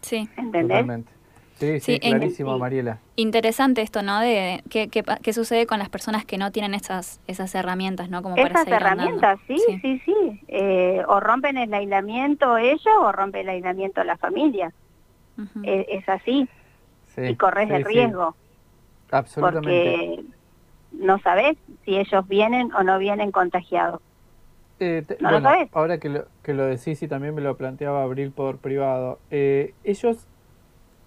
Sí. 0.00 0.28
¿Entendés? 0.36 1.04
Sí, 1.56 1.80
sí, 1.80 2.00
clarísimo, 2.00 2.58
Mariela. 2.58 2.98
Interesante 3.16 3.82
esto, 3.82 4.02
¿no? 4.02 4.20
De 4.20 4.62
qué, 4.68 4.88
qué, 4.88 5.32
sucede 5.32 5.66
con 5.66 5.78
las 5.78 5.88
personas 5.88 6.24
que 6.24 6.36
no 6.36 6.50
tienen 6.50 6.74
esas 6.74 7.20
esas 7.28 7.54
herramientas, 7.54 8.10
¿no? 8.10 8.22
Como 8.22 8.36
esas 8.36 8.66
herramientas, 8.66 9.38
sí, 9.46 9.56
sí, 9.80 10.02
sí. 10.04 10.40
Eh, 10.48 11.02
o 11.06 11.20
rompen 11.20 11.56
el 11.56 11.72
aislamiento 11.72 12.58
ellos 12.58 12.94
o 13.00 13.12
rompen 13.12 13.42
el 13.42 13.50
aislamiento 13.50 14.02
la 14.02 14.16
familia. 14.16 14.72
Eh, 15.62 15.86
es, 15.88 16.08
así. 16.08 16.48
y 17.16 17.34
corres 17.36 17.70
el 17.70 17.84
riesgo. 17.84 18.34
Absolutamente. 19.10 19.96
Porque 19.96 20.24
no 20.92 21.18
sabes 21.20 21.56
si 21.84 21.96
ellos 21.96 22.26
vienen 22.28 22.72
o 22.72 22.82
no 22.82 22.98
vienen 22.98 23.30
contagiados. 23.30 24.00
Eh, 24.80 25.04
bueno, 25.20 25.50
ahora 25.72 25.98
que 25.98 26.08
lo, 26.08 26.24
que 26.42 26.52
lo 26.52 26.66
decís 26.66 27.00
y 27.02 27.08
también 27.08 27.34
me 27.34 27.40
lo 27.40 27.56
planteaba 27.56 28.02
Abril 28.02 28.32
por 28.32 28.58
privado, 28.58 29.20
eh, 29.30 29.72
ellos 29.84 30.26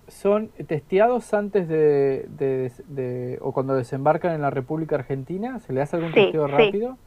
son 0.07 0.49
testeados 0.67 1.33
antes 1.33 1.67
de, 1.67 2.25
de, 2.29 3.39
o 3.41 3.51
cuando 3.51 3.75
desembarcan 3.75 4.33
en 4.33 4.41
la 4.41 4.49
República 4.49 4.95
Argentina, 4.95 5.59
¿se 5.59 5.73
le 5.73 5.81
hace 5.81 5.97
algún 5.97 6.11
testeo 6.13 6.47
rápido? 6.47 6.97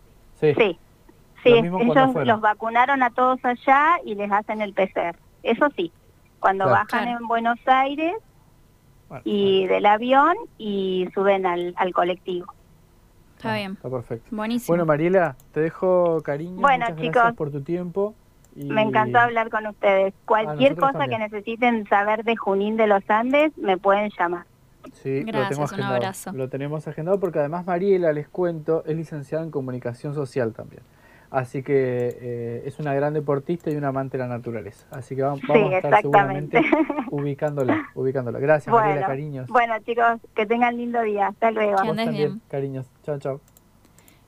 Sí, 0.40 0.54
sí, 0.54 0.78
sí. 1.42 1.52
ellos 1.52 2.14
los 2.26 2.40
vacunaron 2.40 3.02
a 3.02 3.10
todos 3.10 3.38
allá 3.44 3.96
y 4.04 4.14
les 4.14 4.30
hacen 4.30 4.60
el 4.60 4.72
PCR, 4.74 5.16
eso 5.42 5.68
sí, 5.76 5.92
cuando 6.38 6.66
bajan 6.66 7.08
en 7.08 7.26
Buenos 7.26 7.58
Aires 7.66 8.14
y 9.24 9.66
del 9.66 9.86
avión 9.86 10.36
y 10.58 11.08
suben 11.14 11.46
al, 11.46 11.74
al 11.76 11.92
colectivo. 11.92 12.52
Está 13.40 13.54
bien. 13.54 13.72
Está 13.72 13.88
perfecto. 13.88 14.36
Buenísimo. 14.36 14.72
Bueno, 14.72 14.84
Mariela, 14.84 15.34
te 15.52 15.60
dejo 15.60 16.20
cariño. 16.22 16.60
Bueno, 16.60 16.84
Muchas 16.84 17.00
chicos. 17.00 17.14
Gracias 17.14 17.36
por 17.36 17.50
tu 17.50 17.62
tiempo. 17.62 18.14
Me 18.54 18.82
encantó 18.82 19.18
hablar 19.18 19.50
con 19.50 19.66
ustedes. 19.66 20.14
Cualquier 20.24 20.76
cosa 20.76 21.06
que 21.08 21.18
necesiten 21.18 21.86
saber 21.86 22.24
de 22.24 22.36
Junín 22.36 22.76
de 22.76 22.86
los 22.86 23.08
Andes, 23.08 23.56
me 23.56 23.78
pueden 23.78 24.10
llamar. 24.18 24.46
Sí, 24.92 25.22
Gracias, 25.24 25.58
lo, 25.58 25.66
tengo 25.66 25.86
un 25.86 25.92
abrazo. 25.92 26.32
lo 26.32 26.48
tenemos 26.48 26.88
agendado 26.88 27.20
porque 27.20 27.38
además 27.38 27.66
Mariela, 27.66 28.12
les 28.12 28.28
cuento, 28.28 28.82
es 28.86 28.96
licenciada 28.96 29.44
en 29.44 29.50
comunicación 29.50 30.14
social 30.14 30.52
también. 30.52 30.82
Así 31.30 31.62
que 31.62 32.18
eh, 32.20 32.62
es 32.66 32.80
una 32.80 32.92
gran 32.92 33.14
deportista 33.14 33.70
y 33.70 33.76
una 33.76 33.88
amante 33.88 34.18
de 34.18 34.24
la 34.24 34.28
naturaleza. 34.28 34.86
Así 34.90 35.14
que 35.14 35.22
vamos, 35.22 35.40
a 35.48 35.54
estar 35.54 36.00
seguramente 36.00 36.60
ubicándola, 37.10 37.88
ubicándola. 37.94 38.40
Gracias, 38.40 38.74
Mariela, 38.74 39.06
cariños. 39.06 39.48
Bueno, 39.48 39.74
chicos, 39.86 40.18
que 40.34 40.46
tengan 40.46 40.76
lindo 40.76 41.00
día. 41.02 41.28
Hasta 41.28 41.52
luego. 41.52 41.76
también, 41.94 42.40
cariños. 42.48 42.90
Chao, 43.04 43.18
chao. 43.18 43.40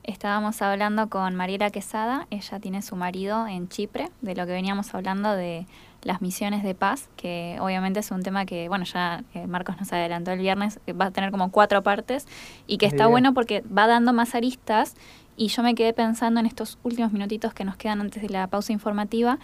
Estábamos 0.03 0.61
hablando 0.61 1.07
con 1.07 1.33
Mariela 1.35 1.69
Quesada, 1.69 2.27
ella 2.29 2.59
tiene 2.59 2.81
su 2.81 2.97
marido 2.97 3.47
en 3.47 3.69
Chipre, 3.69 4.09
de 4.19 4.35
lo 4.35 4.45
que 4.45 4.51
veníamos 4.51 4.93
hablando 4.93 5.33
de 5.33 5.65
las 6.01 6.21
misiones 6.21 6.61
de 6.61 6.75
paz, 6.75 7.07
que 7.15 7.55
obviamente 7.61 8.01
es 8.01 8.11
un 8.11 8.21
tema 8.21 8.45
que, 8.45 8.67
bueno, 8.67 8.83
ya 8.83 9.23
Marcos 9.47 9.77
nos 9.79 9.93
adelantó 9.93 10.31
el 10.31 10.39
viernes, 10.39 10.81
va 10.89 11.05
a 11.05 11.11
tener 11.11 11.31
como 11.31 11.51
cuatro 11.51 11.83
partes 11.83 12.27
y 12.67 12.79
que 12.79 12.85
está 12.85 13.07
bueno 13.07 13.33
porque 13.33 13.61
va 13.61 13.87
dando 13.87 14.11
más 14.11 14.35
aristas 14.35 14.95
y 15.37 15.47
yo 15.47 15.63
me 15.63 15.73
quedé 15.73 15.93
pensando 15.93 16.41
en 16.41 16.47
estos 16.47 16.77
últimos 16.83 17.13
minutitos 17.13 17.53
que 17.53 17.63
nos 17.63 17.77
quedan 17.77 18.01
antes 18.01 18.21
de 18.21 18.27
la 18.27 18.47
pausa 18.47 18.73
informativa, 18.73 19.39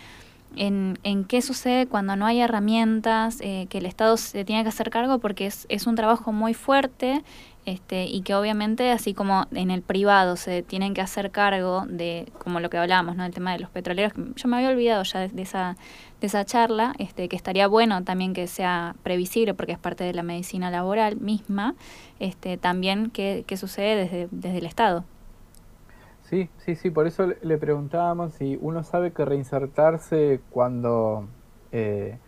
en, 0.55 0.97
en 1.03 1.25
qué 1.25 1.41
sucede 1.41 1.87
cuando 1.87 2.15
no 2.15 2.25
hay 2.25 2.41
herramientas, 2.41 3.39
eh, 3.41 3.67
que 3.69 3.77
el 3.79 3.85
Estado 3.85 4.17
se 4.17 4.45
tiene 4.45 4.63
que 4.63 4.69
hacer 4.69 4.89
cargo 4.89 5.19
porque 5.19 5.45
es, 5.45 5.65
es 5.69 5.87
un 5.87 5.95
trabajo 5.95 6.31
muy 6.31 6.53
fuerte 6.53 7.23
este, 7.65 8.05
y 8.05 8.21
que 8.21 8.33
obviamente 8.33 8.89
así 8.91 9.13
como 9.13 9.45
en 9.51 9.69
el 9.69 9.81
privado 9.81 10.37
se 10.37 10.63
tienen 10.63 10.93
que 10.93 11.01
hacer 11.01 11.29
cargo 11.29 11.85
de, 11.87 12.31
como 12.39 12.59
lo 12.59 12.69
que 12.69 12.77
hablábamos, 12.77 13.15
¿no? 13.15 13.25
el 13.25 13.33
tema 13.33 13.51
de 13.53 13.59
los 13.59 13.69
petroleros, 13.69 14.13
yo 14.35 14.47
me 14.47 14.57
había 14.57 14.69
olvidado 14.69 15.03
ya 15.03 15.27
de, 15.27 15.41
esa, 15.41 15.77
de 16.19 16.27
esa 16.27 16.45
charla, 16.45 16.93
este, 16.97 17.27
que 17.27 17.35
estaría 17.35 17.67
bueno 17.67 18.03
también 18.03 18.33
que 18.33 18.47
sea 18.47 18.95
previsible 19.03 19.53
porque 19.53 19.73
es 19.73 19.77
parte 19.77 20.03
de 20.03 20.13
la 20.13 20.23
medicina 20.23 20.71
laboral 20.71 21.17
misma, 21.17 21.75
este, 22.19 22.57
también 22.57 23.11
qué, 23.11 23.43
qué 23.45 23.55
sucede 23.55 23.95
desde, 23.95 24.27
desde 24.31 24.57
el 24.57 24.65
Estado. 24.65 25.03
Sí, 26.29 26.47
sí, 26.57 26.75
sí, 26.75 26.91
por 26.91 27.07
eso 27.07 27.25
le 27.41 27.57
preguntábamos 27.57 28.35
si 28.35 28.55
uno 28.61 28.83
sabe 28.83 29.13
que 29.13 29.25
reinsertarse 29.25 30.41
cuando, 30.51 31.27
eh, 31.71 32.19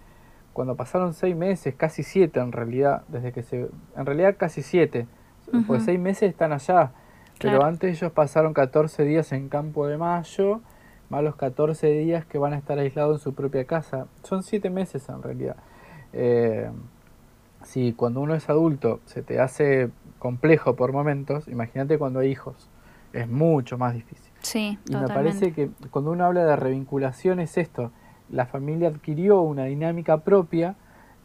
cuando 0.54 0.76
pasaron 0.76 1.14
seis 1.14 1.36
meses, 1.36 1.76
casi 1.76 2.02
siete 2.02 2.40
en 2.40 2.52
realidad, 2.52 3.04
desde 3.10 3.32
que 3.32 3.44
se, 3.44 3.70
en 3.96 4.06
realidad 4.08 4.38
casi 4.40 4.64
siete, 4.64 5.06
pues 5.68 5.84
seis 5.84 6.00
meses 6.00 6.32
están 6.32 6.52
allá, 6.52 6.94
pero 7.40 7.64
antes 7.64 7.96
ellos 7.96 8.12
pasaron 8.12 8.56
14 8.56 9.04
días 9.04 9.32
en 9.34 9.50
Campo 9.50 9.86
de 9.86 9.98
Mayo, 9.98 10.62
más 11.10 11.24
los 11.24 11.36
14 11.36 11.86
días 11.92 12.26
que 12.26 12.40
van 12.40 12.54
a 12.54 12.58
estar 12.58 12.80
aislados 12.80 13.20
en 13.20 13.24
su 13.24 13.36
propia 13.36 13.66
casa, 13.66 14.08
son 14.24 14.42
siete 14.42 14.72
meses 14.72 15.08
en 15.10 15.22
realidad. 15.22 15.58
Eh, 16.14 16.72
si 17.66 17.94
cuando 17.94 18.22
uno 18.22 18.34
es 18.34 18.50
adulto 18.50 19.00
se 19.06 19.22
te 19.22 19.40
hace 19.40 19.92
complejo 20.18 20.76
por 20.76 20.92
momentos, 20.92 21.48
imagínate 21.48 22.00
cuando 22.00 22.22
hay 22.22 22.32
hijos 22.32 22.68
es 23.14 23.30
mucho 23.30 23.78
más 23.78 23.94
difícil. 23.94 24.32
Sí, 24.42 24.78
y 24.90 24.96
me 24.96 25.08
parece 25.08 25.54
que 25.54 25.70
cuando 25.92 26.12
uno 26.12 26.26
habla 26.26 26.46
de 26.46 26.56
revinculación 26.56 27.40
es 27.40 27.58
esto, 27.58 27.92
la 28.30 28.46
familia 28.46 28.90
adquirió 28.90 29.42
una 29.42 29.66
dinámica 29.66 30.18
propia 30.18 30.76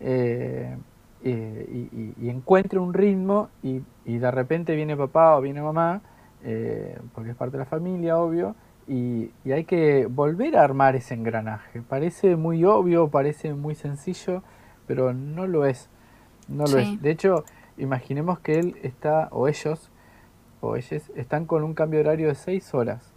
eh, 0.00 0.76
eh, 1.24 2.14
y, 2.20 2.28
encuentra 2.28 2.80
un 2.80 2.92
ritmo 2.92 3.48
y, 3.62 3.82
de 4.04 4.30
repente 4.30 4.76
viene 4.76 4.96
papá 4.96 5.36
o 5.36 5.40
viene 5.40 5.62
mamá, 5.62 6.02
eh, 6.44 6.98
porque 7.14 7.30
es 7.30 7.36
parte 7.36 7.56
de 7.56 7.64
la 7.64 7.66
familia, 7.66 8.18
obvio, 8.18 8.54
y, 8.86 9.30
hay 9.50 9.64
que 9.64 10.06
volver 10.06 10.56
a 10.56 10.62
armar 10.62 10.94
ese 10.94 11.14
engranaje. 11.14 11.82
Parece 11.82 12.36
muy 12.36 12.64
obvio, 12.64 13.08
parece 13.08 13.54
muy 13.54 13.74
sencillo, 13.74 14.42
pero 14.86 15.12
no 15.12 15.46
lo 15.46 15.64
es. 15.64 15.88
No 16.48 16.64
lo 16.66 16.78
es. 16.78 17.02
De 17.02 17.10
hecho, 17.10 17.44
imaginemos 17.76 18.38
que 18.38 18.58
él 18.60 18.76
está, 18.82 19.28
o 19.32 19.48
ellos, 19.48 19.90
o 20.68 20.76
ellas 20.76 21.10
están 21.14 21.46
con 21.46 21.62
un 21.64 21.74
cambio 21.74 22.00
de 22.00 22.06
horario 22.06 22.28
de 22.28 22.34
6 22.34 22.74
horas. 22.74 23.12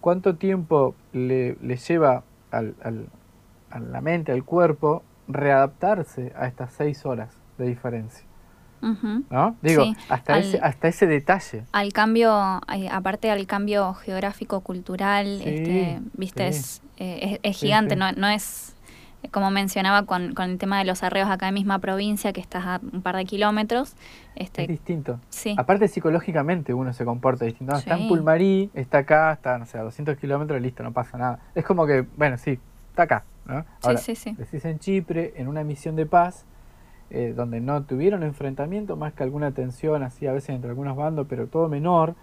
¿Cuánto 0.00 0.36
tiempo 0.36 0.94
le, 1.12 1.56
lleva 1.88 2.24
al, 2.50 2.74
al, 2.82 3.08
a 3.70 3.78
la 3.78 4.00
mente, 4.00 4.32
al 4.32 4.44
cuerpo, 4.44 5.02
readaptarse 5.28 6.32
a 6.36 6.46
estas 6.46 6.72
6 6.74 7.06
horas 7.06 7.36
de 7.58 7.66
diferencia? 7.66 8.26
¿No? 9.30 9.56
Digo, 9.62 9.84
hasta, 10.10 10.38
ese, 10.38 10.58
hasta 10.58 10.88
ese 10.88 11.06
detalle. 11.06 11.64
Al 11.72 11.94
cambio, 11.94 12.30
aparte 12.90 13.30
al 13.30 13.46
cambio 13.46 13.94
geográfico, 13.94 14.60
cultural, 14.60 15.40
este, 15.40 16.00
viste, 16.12 16.48
es, 16.48 16.82
eh, 16.98 17.38
es, 17.42 17.56
gigante, 17.56 17.96
no, 17.96 18.12
no 18.12 18.28
es 18.28 18.73
como 19.30 19.50
mencionaba 19.50 20.06
con, 20.06 20.34
con, 20.34 20.50
el 20.50 20.58
tema 20.58 20.78
de 20.78 20.84
los 20.84 21.02
arreos 21.02 21.30
acá 21.30 21.48
en 21.48 21.54
misma 21.54 21.78
provincia, 21.78 22.32
que 22.32 22.40
estás 22.40 22.64
a 22.66 22.80
un 22.92 23.02
par 23.02 23.16
de 23.16 23.24
kilómetros. 23.24 23.94
Este, 24.34 24.62
es 24.62 24.68
distinto. 24.68 25.20
Sí. 25.28 25.54
Aparte 25.58 25.88
psicológicamente 25.88 26.74
uno 26.74 26.92
se 26.92 27.04
comporta 27.04 27.44
distinto. 27.44 27.76
Está 27.76 27.98
en 27.98 28.08
Pulmarí, 28.08 28.70
está 28.74 28.98
acá, 28.98 29.32
está, 29.32 29.58
no 29.58 29.66
sé, 29.66 29.78
a 29.78 29.82
200 29.82 30.16
kilómetros, 30.18 30.60
listo, 30.60 30.82
no 30.82 30.92
pasa 30.92 31.18
nada. 31.18 31.38
Es 31.54 31.64
como 31.64 31.86
que, 31.86 32.04
bueno, 32.16 32.38
sí, 32.38 32.58
está 32.90 33.04
acá. 33.04 33.24
¿no? 33.46 33.64
sí, 33.80 33.96
sí, 33.98 34.14
sí. 34.14 34.34
Decís 34.38 34.64
en 34.64 34.78
Chipre, 34.78 35.34
en 35.36 35.48
una 35.48 35.64
misión 35.64 35.96
de 35.96 36.06
paz, 36.06 36.46
eh, 37.10 37.32
donde 37.36 37.60
no 37.60 37.82
tuvieron 37.84 38.22
enfrentamiento, 38.22 38.96
más 38.96 39.12
que 39.12 39.22
alguna 39.22 39.52
tensión 39.52 40.02
así 40.02 40.26
a 40.26 40.32
veces 40.32 40.50
entre 40.50 40.70
algunos 40.70 40.96
bandos, 40.96 41.26
pero 41.28 41.46
todo 41.46 41.68
menor, 41.68 42.14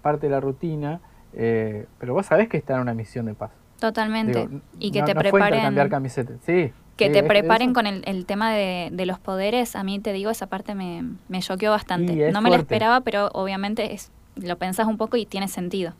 parte 0.00 0.26
de 0.26 0.32
la 0.32 0.40
rutina, 0.40 1.00
eh, 1.34 1.86
pero 1.98 2.14
vos 2.14 2.26
sabés 2.26 2.48
que 2.48 2.56
está 2.56 2.74
en 2.74 2.80
una 2.80 2.94
misión 2.94 3.26
de 3.26 3.34
paz. 3.34 3.50
Totalmente. 3.82 4.48
y 4.78 4.92
que 4.92 5.02
te 5.02 5.12
preparen. 5.12 5.60
cambiar 5.60 5.88
camisetas. 5.88 6.36
Sí. 6.46 6.72
Que 6.96 7.10
te 7.10 7.24
preparen 7.24 7.74
con 7.74 7.88
el, 7.88 8.04
el 8.06 8.26
tema 8.26 8.52
de, 8.52 8.90
de, 8.92 9.06
los 9.06 9.18
poderes, 9.18 9.74
a 9.74 9.82
mí 9.82 9.98
te 9.98 10.12
digo, 10.12 10.30
esa 10.30 10.46
parte 10.46 10.76
me, 10.76 11.02
me 11.28 11.40
choqueó 11.40 11.72
bastante. 11.72 12.30
No 12.30 12.40
me 12.42 12.50
la 12.50 12.58
esperaba, 12.58 13.00
pero 13.00 13.28
obviamente 13.32 13.92
es, 13.92 14.12
lo 14.36 14.56
pensás 14.56 14.86
un 14.86 14.98
poco 14.98 15.16
y 15.16 15.26
tiene 15.26 15.48
sentido. 15.48 15.94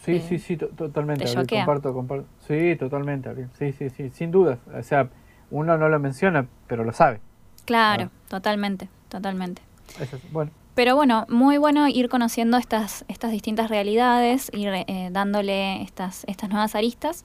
Sí, 0.00 0.20
sí, 0.20 0.38
sí, 0.38 0.56
totalmente. 0.56 1.26
comparto, 1.34 1.92
comparto. 1.92 2.26
Sí, 2.48 2.76
totalmente, 2.76 3.28
Sí, 3.58 3.72
sí, 3.72 3.90
sí, 3.90 4.08
sin 4.08 4.30
dudas. 4.30 4.58
O 4.74 4.82
sea, 4.82 5.10
uno 5.50 5.76
no 5.76 5.90
lo 5.90 5.98
menciona, 6.00 6.46
pero 6.66 6.82
lo 6.82 6.94
sabe. 6.94 7.20
Claro, 7.66 8.08
totalmente, 8.28 8.88
totalmente. 9.10 9.60
Eso 10.00 10.18
bueno. 10.30 10.50
Pero 10.74 10.96
bueno, 10.96 11.26
muy 11.28 11.58
bueno 11.58 11.86
ir 11.86 12.08
conociendo 12.08 12.56
estas, 12.56 13.04
estas 13.08 13.30
distintas 13.30 13.68
realidades, 13.68 14.50
ir 14.54 14.68
eh, 14.72 15.08
dándole 15.12 15.82
estas, 15.82 16.24
estas 16.26 16.48
nuevas 16.48 16.74
aristas. 16.74 17.24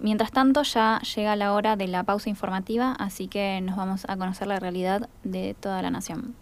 Mientras 0.00 0.32
tanto, 0.32 0.62
ya 0.62 1.00
llega 1.14 1.36
la 1.36 1.52
hora 1.52 1.76
de 1.76 1.86
la 1.86 2.02
pausa 2.02 2.28
informativa, 2.28 2.92
así 2.92 3.28
que 3.28 3.60
nos 3.60 3.76
vamos 3.76 4.04
a 4.08 4.16
conocer 4.16 4.48
la 4.48 4.58
realidad 4.58 5.08
de 5.22 5.54
toda 5.58 5.80
la 5.82 5.90
nación. 5.90 6.34